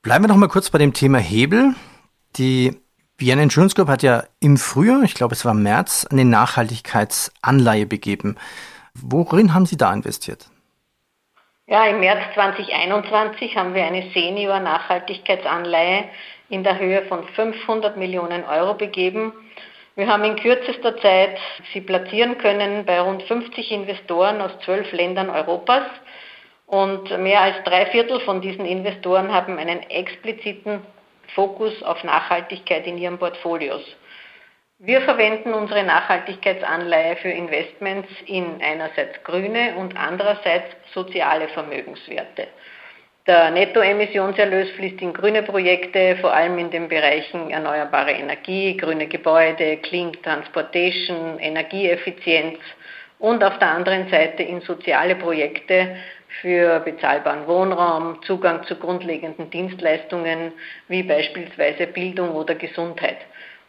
Bleiben 0.00 0.24
wir 0.24 0.28
noch 0.28 0.36
mal 0.36 0.48
kurz 0.48 0.70
bei 0.70 0.78
dem 0.78 0.94
Thema 0.94 1.18
Hebel. 1.18 1.74
Die 2.38 2.80
Vienna 3.20 3.42
Insurance 3.42 3.74
Group 3.74 3.88
hat 3.88 4.04
ja 4.04 4.22
im 4.38 4.56
Frühjahr, 4.56 5.02
ich 5.02 5.14
glaube 5.14 5.34
es 5.34 5.44
war 5.44 5.52
März, 5.52 6.06
eine 6.08 6.24
Nachhaltigkeitsanleihe 6.24 7.84
begeben. 7.84 8.36
Worin 8.94 9.54
haben 9.54 9.66
Sie 9.66 9.76
da 9.76 9.92
investiert? 9.92 10.46
Ja, 11.66 11.84
im 11.86 11.98
März 11.98 12.20
2021 12.34 13.56
haben 13.56 13.74
wir 13.74 13.84
eine 13.84 14.08
Senior-Nachhaltigkeitsanleihe 14.12 16.04
in 16.48 16.62
der 16.62 16.78
Höhe 16.78 17.02
von 17.06 17.26
500 17.34 17.96
Millionen 17.96 18.44
Euro 18.44 18.74
begeben. 18.74 19.32
Wir 19.96 20.06
haben 20.06 20.22
in 20.22 20.36
kürzester 20.36 20.96
Zeit 20.98 21.38
sie 21.72 21.80
platzieren 21.80 22.38
können 22.38 22.84
bei 22.86 23.00
rund 23.00 23.24
50 23.24 23.72
Investoren 23.72 24.40
aus 24.40 24.52
zwölf 24.64 24.92
Ländern 24.92 25.28
Europas. 25.28 25.82
Und 26.66 27.10
mehr 27.18 27.40
als 27.40 27.64
drei 27.64 27.86
Viertel 27.86 28.20
von 28.20 28.40
diesen 28.40 28.64
Investoren 28.64 29.32
haben 29.32 29.58
einen 29.58 29.82
expliziten 29.90 30.82
Fokus 31.34 31.82
auf 31.82 32.02
Nachhaltigkeit 32.04 32.86
in 32.86 32.98
ihren 32.98 33.18
Portfolios. 33.18 33.82
Wir 34.80 35.00
verwenden 35.00 35.54
unsere 35.54 35.82
Nachhaltigkeitsanleihe 35.82 37.16
für 37.16 37.30
Investments 37.30 38.08
in 38.26 38.62
einerseits 38.62 39.22
grüne 39.24 39.74
und 39.76 39.96
andererseits 39.96 40.68
soziale 40.94 41.48
Vermögenswerte. 41.48 42.46
Der 43.26 43.50
Nettoemissionserlös 43.50 44.70
fließt 44.70 45.02
in 45.02 45.12
grüne 45.12 45.42
Projekte, 45.42 46.16
vor 46.20 46.32
allem 46.32 46.58
in 46.58 46.70
den 46.70 46.88
Bereichen 46.88 47.50
erneuerbare 47.50 48.12
Energie, 48.12 48.76
grüne 48.76 49.06
Gebäude, 49.06 49.76
Clean 49.78 50.12
Transportation, 50.22 51.38
Energieeffizienz 51.38 52.58
und 53.18 53.44
auf 53.44 53.58
der 53.58 53.72
anderen 53.72 54.08
Seite 54.08 54.44
in 54.44 54.60
soziale 54.60 55.16
Projekte, 55.16 55.96
für 56.40 56.80
bezahlbaren 56.80 57.46
Wohnraum, 57.46 58.22
Zugang 58.22 58.64
zu 58.66 58.76
grundlegenden 58.76 59.50
Dienstleistungen 59.50 60.52
wie 60.88 61.02
beispielsweise 61.02 61.86
Bildung 61.86 62.30
oder 62.30 62.54
Gesundheit. 62.54 63.18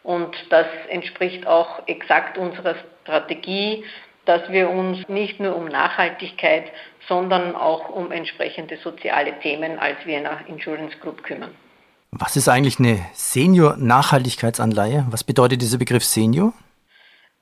Und 0.02 0.34
das 0.50 0.66
entspricht 0.88 1.46
auch 1.46 1.86
exakt 1.86 2.38
unserer 2.38 2.74
Strategie, 3.02 3.84
dass 4.24 4.48
wir 4.50 4.70
uns 4.70 5.08
nicht 5.08 5.40
nur 5.40 5.56
um 5.56 5.66
Nachhaltigkeit, 5.66 6.64
sondern 7.08 7.56
auch 7.56 7.88
um 7.88 8.12
entsprechende 8.12 8.76
soziale 8.78 9.32
Themen 9.40 9.78
als 9.78 9.96
Vienna 10.04 10.40
Insurance 10.46 10.96
Group 10.98 11.22
kümmern. 11.24 11.50
Was 12.12 12.36
ist 12.36 12.48
eigentlich 12.48 12.78
eine 12.78 12.98
Senior-Nachhaltigkeitsanleihe? 13.14 15.06
Was 15.10 15.24
bedeutet 15.24 15.62
dieser 15.62 15.78
Begriff 15.78 16.04
Senior? 16.04 16.52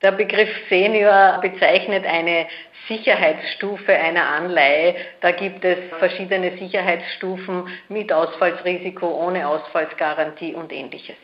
Der 0.01 0.13
Begriff 0.13 0.49
Senior 0.69 1.39
bezeichnet 1.41 2.05
eine 2.05 2.47
Sicherheitsstufe 2.87 3.91
einer 3.91 4.29
Anleihe. 4.29 4.95
Da 5.19 5.31
gibt 5.31 5.65
es 5.65 5.77
verschiedene 5.99 6.57
Sicherheitsstufen 6.57 7.67
mit 7.89 8.13
Ausfallsrisiko, 8.13 9.05
ohne 9.05 9.45
Ausfallsgarantie 9.45 10.53
und 10.55 10.71
ähnliches. 10.71 11.17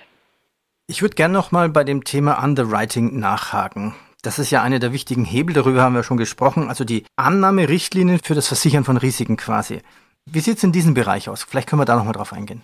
Ich 0.88 1.02
würde 1.02 1.16
gerne 1.16 1.34
noch 1.34 1.54
mal 1.54 1.70
bei 1.70 1.86
dem 1.86 2.04
Thema 2.04 2.44
Underwriting 2.44 3.18
nachhaken. 3.18 3.96
Das 4.24 4.40
ist 4.40 4.52
ja 4.52 4.62
einer 4.62 4.80
der 4.80 4.92
wichtigen 4.92 5.24
Hebel, 5.24 5.54
darüber 5.56 5.82
haben 5.82 5.96
wir 5.96 6.04
schon 6.04 6.18
gesprochen, 6.18 6.68
also 6.68 6.84
die 6.84 7.06
Annahmerichtlinien 7.16 8.20
für 8.20 8.36
das 8.36 8.48
Versichern 8.48 8.84
von 8.84 8.98
Risiken 8.98 9.38
quasi. 9.38 9.82
Wie 10.26 10.40
sieht 10.42 10.58
es 10.58 10.64
in 10.64 10.74
diesem 10.74 10.96
Bereich 10.96 11.30
aus? 11.30 11.44
Vielleicht 11.44 11.70
können 11.70 11.80
wir 11.80 11.86
da 11.86 11.96
noch 11.96 12.04
mal 12.04 12.12
drauf 12.12 12.34
eingehen. 12.34 12.62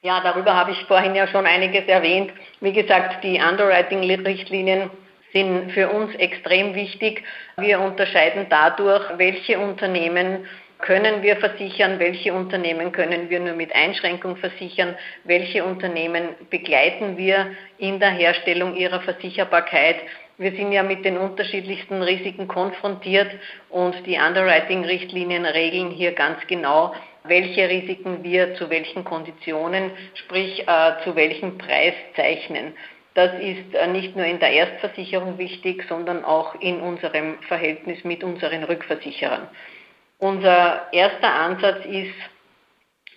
Ja, 0.00 0.20
darüber 0.22 0.56
habe 0.56 0.70
ich 0.70 0.82
vorhin 0.86 1.14
ja 1.14 1.28
schon 1.28 1.44
einiges 1.44 1.86
erwähnt. 1.88 2.32
Wie 2.60 2.72
gesagt, 2.72 3.22
die 3.22 3.40
Underwriting-Richtlinien 3.40 4.90
sind 5.32 5.72
für 5.72 5.88
uns 5.88 6.14
extrem 6.16 6.74
wichtig. 6.74 7.22
Wir 7.56 7.80
unterscheiden 7.80 8.46
dadurch, 8.48 9.02
welche 9.16 9.58
Unternehmen 9.58 10.46
können 10.82 11.22
wir 11.22 11.36
versichern, 11.36 11.98
welche 11.98 12.34
Unternehmen 12.34 12.92
können 12.92 13.30
wir 13.30 13.40
nur 13.40 13.54
mit 13.54 13.74
Einschränkung 13.74 14.36
versichern, 14.36 14.96
welche 15.24 15.64
Unternehmen 15.64 16.30
begleiten 16.50 17.16
wir 17.16 17.52
in 17.78 18.00
der 18.00 18.10
Herstellung 18.10 18.76
ihrer 18.76 19.00
Versicherbarkeit. 19.00 19.96
Wir 20.38 20.50
sind 20.52 20.72
ja 20.72 20.82
mit 20.82 21.04
den 21.04 21.18
unterschiedlichsten 21.18 22.02
Risiken 22.02 22.48
konfrontiert 22.48 23.30
und 23.70 23.94
die 24.06 24.16
Underwriting-Richtlinien 24.16 25.46
regeln 25.46 25.90
hier 25.90 26.12
ganz 26.12 26.44
genau, 26.48 26.92
welche 27.24 27.68
Risiken 27.68 28.24
wir 28.24 28.56
zu 28.56 28.68
welchen 28.68 29.04
Konditionen, 29.04 29.92
sprich 30.14 30.66
äh, 30.66 30.92
zu 31.04 31.14
welchem 31.14 31.58
Preis 31.58 31.94
zeichnen. 32.16 32.74
Das 33.14 33.32
ist 33.40 33.74
äh, 33.74 33.86
nicht 33.88 34.16
nur 34.16 34.24
in 34.24 34.38
der 34.38 34.52
Erstversicherung 34.52 35.38
wichtig, 35.38 35.84
sondern 35.88 36.24
auch 36.24 36.54
in 36.60 36.80
unserem 36.80 37.38
Verhältnis 37.42 38.02
mit 38.04 38.24
unseren 38.24 38.64
Rückversicherern. 38.64 39.48
Unser 40.18 40.92
erster 40.92 41.34
Ansatz 41.34 41.84
ist, 41.84 42.14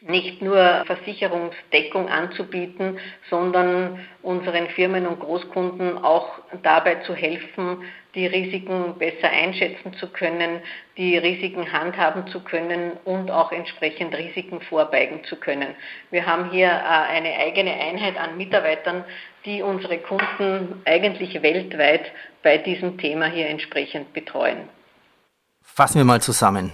nicht 0.07 0.41
nur 0.41 0.83
Versicherungsdeckung 0.85 2.09
anzubieten, 2.09 2.99
sondern 3.29 3.99
unseren 4.21 4.67
Firmen 4.67 5.07
und 5.07 5.19
Großkunden 5.19 5.97
auch 5.97 6.29
dabei 6.61 6.95
zu 7.05 7.15
helfen, 7.15 7.83
die 8.13 8.27
Risiken 8.27 8.97
besser 8.97 9.29
einschätzen 9.29 9.93
zu 9.95 10.07
können, 10.07 10.61
die 10.95 11.17
Risiken 11.17 11.71
handhaben 11.71 12.27
zu 12.27 12.39
können 12.41 12.93
und 13.03 13.29
auch 13.29 13.51
entsprechend 13.51 14.15
Risiken 14.15 14.61
vorbeugen 14.61 15.23
zu 15.25 15.35
können. 15.35 15.75
Wir 16.11 16.25
haben 16.25 16.51
hier 16.51 16.67
äh, 16.67 16.71
eine 16.71 17.35
eigene 17.35 17.73
Einheit 17.73 18.15
an 18.17 18.37
Mitarbeitern, 18.37 19.03
die 19.43 19.61
unsere 19.61 19.97
Kunden 19.97 20.81
eigentlich 20.85 21.41
weltweit 21.41 22.11
bei 22.41 22.57
diesem 22.57 22.97
Thema 22.97 23.25
hier 23.25 23.47
entsprechend 23.47 24.13
betreuen. 24.13 24.69
Fassen 25.61 25.97
wir 25.97 26.05
mal 26.05 26.21
zusammen. 26.21 26.71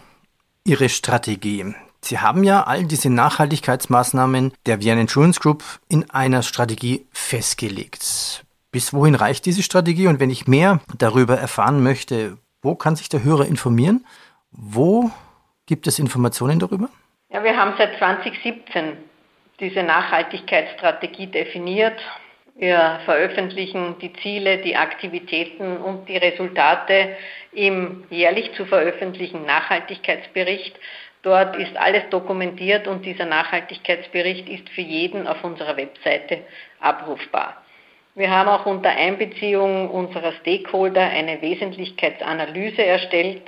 Ihre 0.64 0.90
Strategie. 0.90 1.74
Sie 2.04 2.20
haben 2.20 2.44
ja 2.44 2.64
all 2.64 2.86
diese 2.86 3.10
Nachhaltigkeitsmaßnahmen 3.10 4.54
der 4.66 4.82
Vienna 4.82 5.02
Insurance 5.02 5.40
Group 5.40 5.64
in 5.88 6.10
einer 6.10 6.42
Strategie 6.42 7.06
festgelegt. 7.12 8.44
Bis 8.72 8.94
wohin 8.94 9.16
reicht 9.16 9.46
diese 9.46 9.64
Strategie? 9.64 10.08
Und 10.08 10.20
wenn 10.20 10.30
ich 10.30 10.48
mehr 10.48 10.80
darüber 10.98 11.38
erfahren 11.38 11.84
möchte, 11.84 12.38
wo 12.62 12.76
kann 12.76 12.96
sich 12.96 13.10
der 13.10 13.24
Hörer 13.24 13.46
informieren? 13.46 14.06
Wo 14.52 15.12
gibt 15.68 15.88
es 15.88 16.00
Informationen 16.00 16.60
darüber? 16.60 16.90
Ja, 17.30 17.44
wir 17.44 17.56
haben 17.56 17.74
seit 17.78 17.98
2017 17.98 18.98
diese 19.60 19.84
Nachhaltigkeitsstrategie 19.84 21.28
definiert. 21.28 22.00
Wir 22.56 23.00
veröffentlichen 23.06 23.96
die 24.00 24.12
Ziele, 24.22 24.58
die 24.58 24.76
Aktivitäten 24.76 25.78
und 25.78 26.10
die 26.10 26.18
Resultate 26.18 27.16
im 27.54 28.04
jährlich 28.10 28.52
zu 28.56 28.66
veröffentlichen 28.66 29.46
Nachhaltigkeitsbericht. 29.46 30.76
Dort 31.24 31.56
ist 31.56 31.78
alles 31.78 32.10
dokumentiert 32.10 32.88
und 32.88 33.06
dieser 33.06 33.26
Nachhaltigkeitsbericht 33.26 34.50
ist 34.50 34.70
für 34.70 34.82
jeden 34.82 35.28
auf 35.28 35.44
unserer 35.44 35.78
Webseite 35.78 36.40
abrufbar. 36.80 37.62
Wir 38.16 38.30
haben 38.30 38.50
auch 38.50 38.66
unter 38.66 38.90
Einbeziehung 38.90 39.90
unserer 39.90 40.34
Stakeholder 40.34 41.02
eine 41.02 41.42
Wesentlichkeitsanalyse 41.42 42.84
erstellt. 42.84 43.44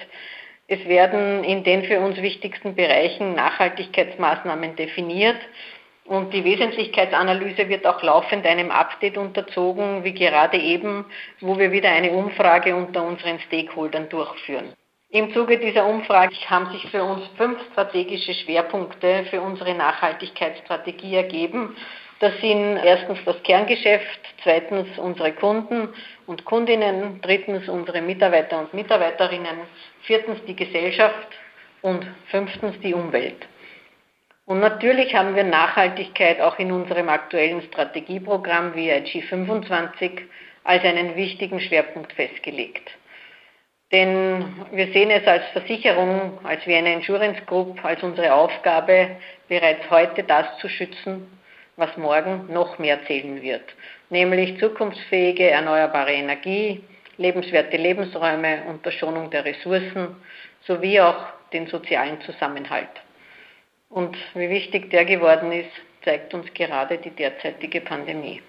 Es 0.68 0.86
werden 0.88 1.44
in 1.44 1.64
den 1.64 1.84
für 1.84 2.00
uns 2.00 2.22
wichtigsten 2.22 2.76
Bereichen 2.76 3.36
Nachhaltigkeitsmaßnahmen 3.36 4.76
definiert 4.76 5.38
und 6.06 6.34
die 6.34 6.44
Wesentlichkeitsanalyse 6.44 7.70
wird 7.70 7.86
auch 7.88 8.02
laufend 8.04 8.46
einem 8.46 8.72
Update 8.72 9.18
unterzogen, 9.18 10.04
wie 10.04 10.14
gerade 10.14 10.58
eben, 10.58 11.06
wo 11.40 11.58
wir 11.58 11.72
wieder 11.72 11.90
eine 11.90 12.12
Umfrage 12.12 12.76
unter 12.76 13.04
unseren 13.06 13.40
Stakeholdern 13.40 14.10
durchführen. 14.10 14.74
Im 15.14 15.32
Zuge 15.32 15.60
dieser 15.60 15.86
Umfrage 15.86 16.34
haben 16.50 16.72
sich 16.72 16.90
für 16.90 17.04
uns 17.04 17.22
fünf 17.38 17.60
strategische 17.72 18.34
Schwerpunkte 18.34 19.26
für 19.30 19.42
unsere 19.42 19.76
Nachhaltigkeitsstrategie 19.76 21.14
ergeben. 21.14 21.76
Das 22.20 22.34
sind 22.42 22.78
erstens 22.78 23.20
das 23.24 23.36
Kerngeschäft, 23.44 24.20
zweitens 24.42 24.88
unsere 24.98 25.32
Kunden 25.34 25.90
und 26.26 26.46
Kundinnen, 26.46 27.22
drittens 27.22 27.70
unsere 27.70 28.02
Mitarbeiter 28.02 28.58
und 28.58 28.74
Mitarbeiterinnen, 28.74 29.60
viertens 30.02 30.44
die 30.48 30.56
Gesellschaft 30.56 31.28
und 31.84 32.08
fünftens 32.32 32.80
die 32.80 32.96
Umwelt. 32.96 33.48
Und 34.48 34.62
natürlich 34.62 35.14
haben 35.14 35.36
wir 35.36 35.44
Nachhaltigkeit 35.44 36.42
auch 36.42 36.58
in 36.58 36.72
unserem 36.72 37.10
aktuellen 37.10 37.62
Strategieprogramm 37.62 38.74
VIG 38.74 39.26
25 39.30 40.24
als 40.64 40.84
einen 40.84 41.16
wichtigen 41.16 41.60
Schwerpunkt 41.60 42.14
festgelegt. 42.14 42.90
Denn 43.94 44.44
wir 44.72 44.92
sehen 44.92 45.12
es 45.12 45.26
als 45.28 45.44
Versicherung, 45.54 46.40
als 46.44 46.66
Vienna 46.66 46.92
Insurance 46.92 47.40
Group, 47.46 47.86
als 47.86 48.02
unsere 48.02 48.34
Aufgabe, 48.34 49.18
bereits 49.48 49.88
heute 49.92 50.24
das 50.24 50.48
zu 50.60 50.68
schützen, 50.68 51.28
was 51.78 51.96
morgen 51.96 52.52
noch 52.52 52.80
mehr 52.80 53.06
zählen 53.06 53.40
wird, 53.44 53.64
nämlich 54.10 54.60
zukunftsfähige 54.60 55.52
erneuerbare 55.52 56.12
Energie, 56.12 56.84
lebenswerte 57.18 57.78
Lebensräume 57.78 58.64
und 58.68 58.84
der 58.84 58.92
Schonung 58.92 59.30
der 59.30 59.46
Ressourcen 59.46 60.16
sowie 60.66 61.00
auch 61.00 61.28
den 61.52 61.68
sozialen 61.68 62.20
Zusammenhalt. 62.22 62.90
Und 63.90 64.18
wie 64.34 64.50
wichtig 64.50 64.90
der 64.90 65.06
geworden 65.06 65.52
ist, 65.52 65.70
zeigt 66.04 66.34
uns 66.34 66.52
gerade 66.56 66.98
die 66.98 67.12
derzeitige 67.12 67.82
Pandemie. 67.82 68.42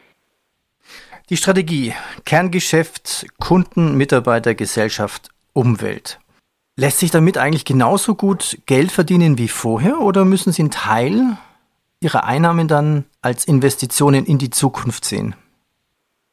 Die 1.29 1.37
Strategie 1.37 1.95
Kerngeschäft, 2.25 3.27
Kunden, 3.39 3.97
Mitarbeiter, 3.97 4.55
Gesellschaft 4.55 5.34
Umwelt. 5.55 6.19
Lässt 6.77 6.99
sich 6.99 7.11
damit 7.11 7.39
eigentlich 7.39 7.65
genauso 7.65 8.15
gut 8.15 8.59
Geld 8.67 8.93
verdienen 8.93 9.39
wie 9.39 9.49
vorher 9.49 10.01
oder 10.01 10.25
müssen 10.25 10.53
Sie 10.53 10.63
einen 10.63 10.71
Teil 10.71 11.39
Ihrer 12.01 12.25
Einnahmen 12.25 12.69
dann 12.69 13.07
als 13.23 13.47
Investitionen 13.47 14.27
in 14.27 14.39
die 14.39 14.51
Zukunft 14.51 15.05
sehen? 15.05 15.35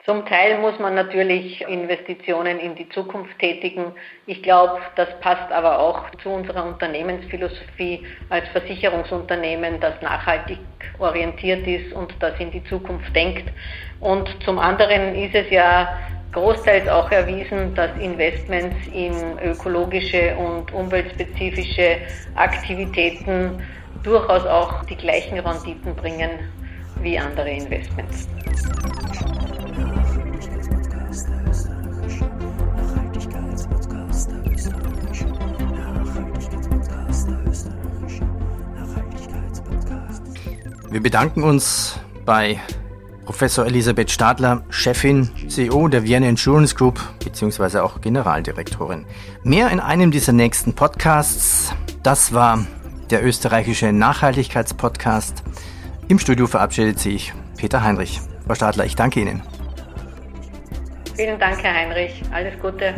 Zum 0.04 0.26
Teil 0.26 0.60
muss 0.60 0.80
man 0.80 0.96
natürlich 0.96 1.62
Investitionen 1.62 2.60
in 2.60 2.74
die 2.74 2.90
Zukunft 2.90 3.38
tätigen. 3.38 3.94
Ich 4.26 4.42
glaube, 4.42 4.80
das 4.96 5.08
passt 5.20 5.52
aber 5.52 5.78
auch 5.78 6.10
zu 6.24 6.30
unserer 6.30 6.66
Unternehmensphilosophie 6.66 8.04
als 8.30 8.48
Versicherungsunternehmen, 8.50 9.80
das 9.80 10.02
nachhaltig 10.02 10.58
orientiert 10.98 11.68
ist 11.68 11.94
und 11.94 12.16
das 12.20 12.34
in 12.40 12.50
die 12.50 12.64
Zukunft 12.64 13.16
denkt. 13.16 13.48
Und 14.00 14.28
zum 14.44 14.58
anderen 14.58 15.14
ist 15.14 15.36
es 15.36 15.52
ja 15.52 15.96
großteils 16.32 16.88
auch 16.88 17.12
erwiesen, 17.12 17.76
dass 17.76 17.92
Investments 18.00 18.76
in 18.94 19.14
ökologische 19.44 20.36
und 20.38 20.72
umweltspezifische 20.74 21.98
Aktivitäten 22.36 23.62
durchaus 24.04 24.46
auch 24.46 24.84
die 24.86 24.96
gleichen 24.96 25.40
Renditen 25.40 25.96
bringen 25.96 26.32
wie 27.02 27.18
andere 27.18 27.50
Investments. 27.50 28.28
Wir 40.90 41.02
bedanken 41.02 41.44
uns 41.44 41.98
bei 42.26 42.60
Professor 43.26 43.66
Elisabeth 43.66 44.12
Stadler, 44.12 44.64
Chefin, 44.70 45.30
CEO 45.48 45.88
der 45.88 46.04
Vienna 46.04 46.28
Insurance 46.28 46.76
Group 46.76 47.00
bzw. 47.24 47.80
auch 47.80 48.02
Generaldirektorin. 48.02 49.06
Mehr 49.44 49.70
in 49.70 49.80
einem 49.80 50.12
dieser 50.12 50.34
nächsten 50.34 50.74
Podcasts. 50.74 51.74
Das 52.04 52.34
war 52.34 52.66
der 53.10 53.26
österreichische 53.26 53.92
Nachhaltigkeitspodcast. 53.92 55.44
Im 56.08 56.20
Studio 56.20 56.48
verabschiedet 56.48 57.00
sich 57.00 57.34
Peter 57.58 57.84
Heinrich. 57.84 58.20
Frau 58.46 58.56
Stadler, 58.56 58.86
ich 58.86 58.96
danke 58.96 59.22
Ihnen. 59.22 59.42
Vielen 61.16 61.40
Dank, 61.40 61.62
Herr 61.62 61.74
Heinrich. 61.74 62.22
Alles 62.32 62.60
Gute. 62.60 62.96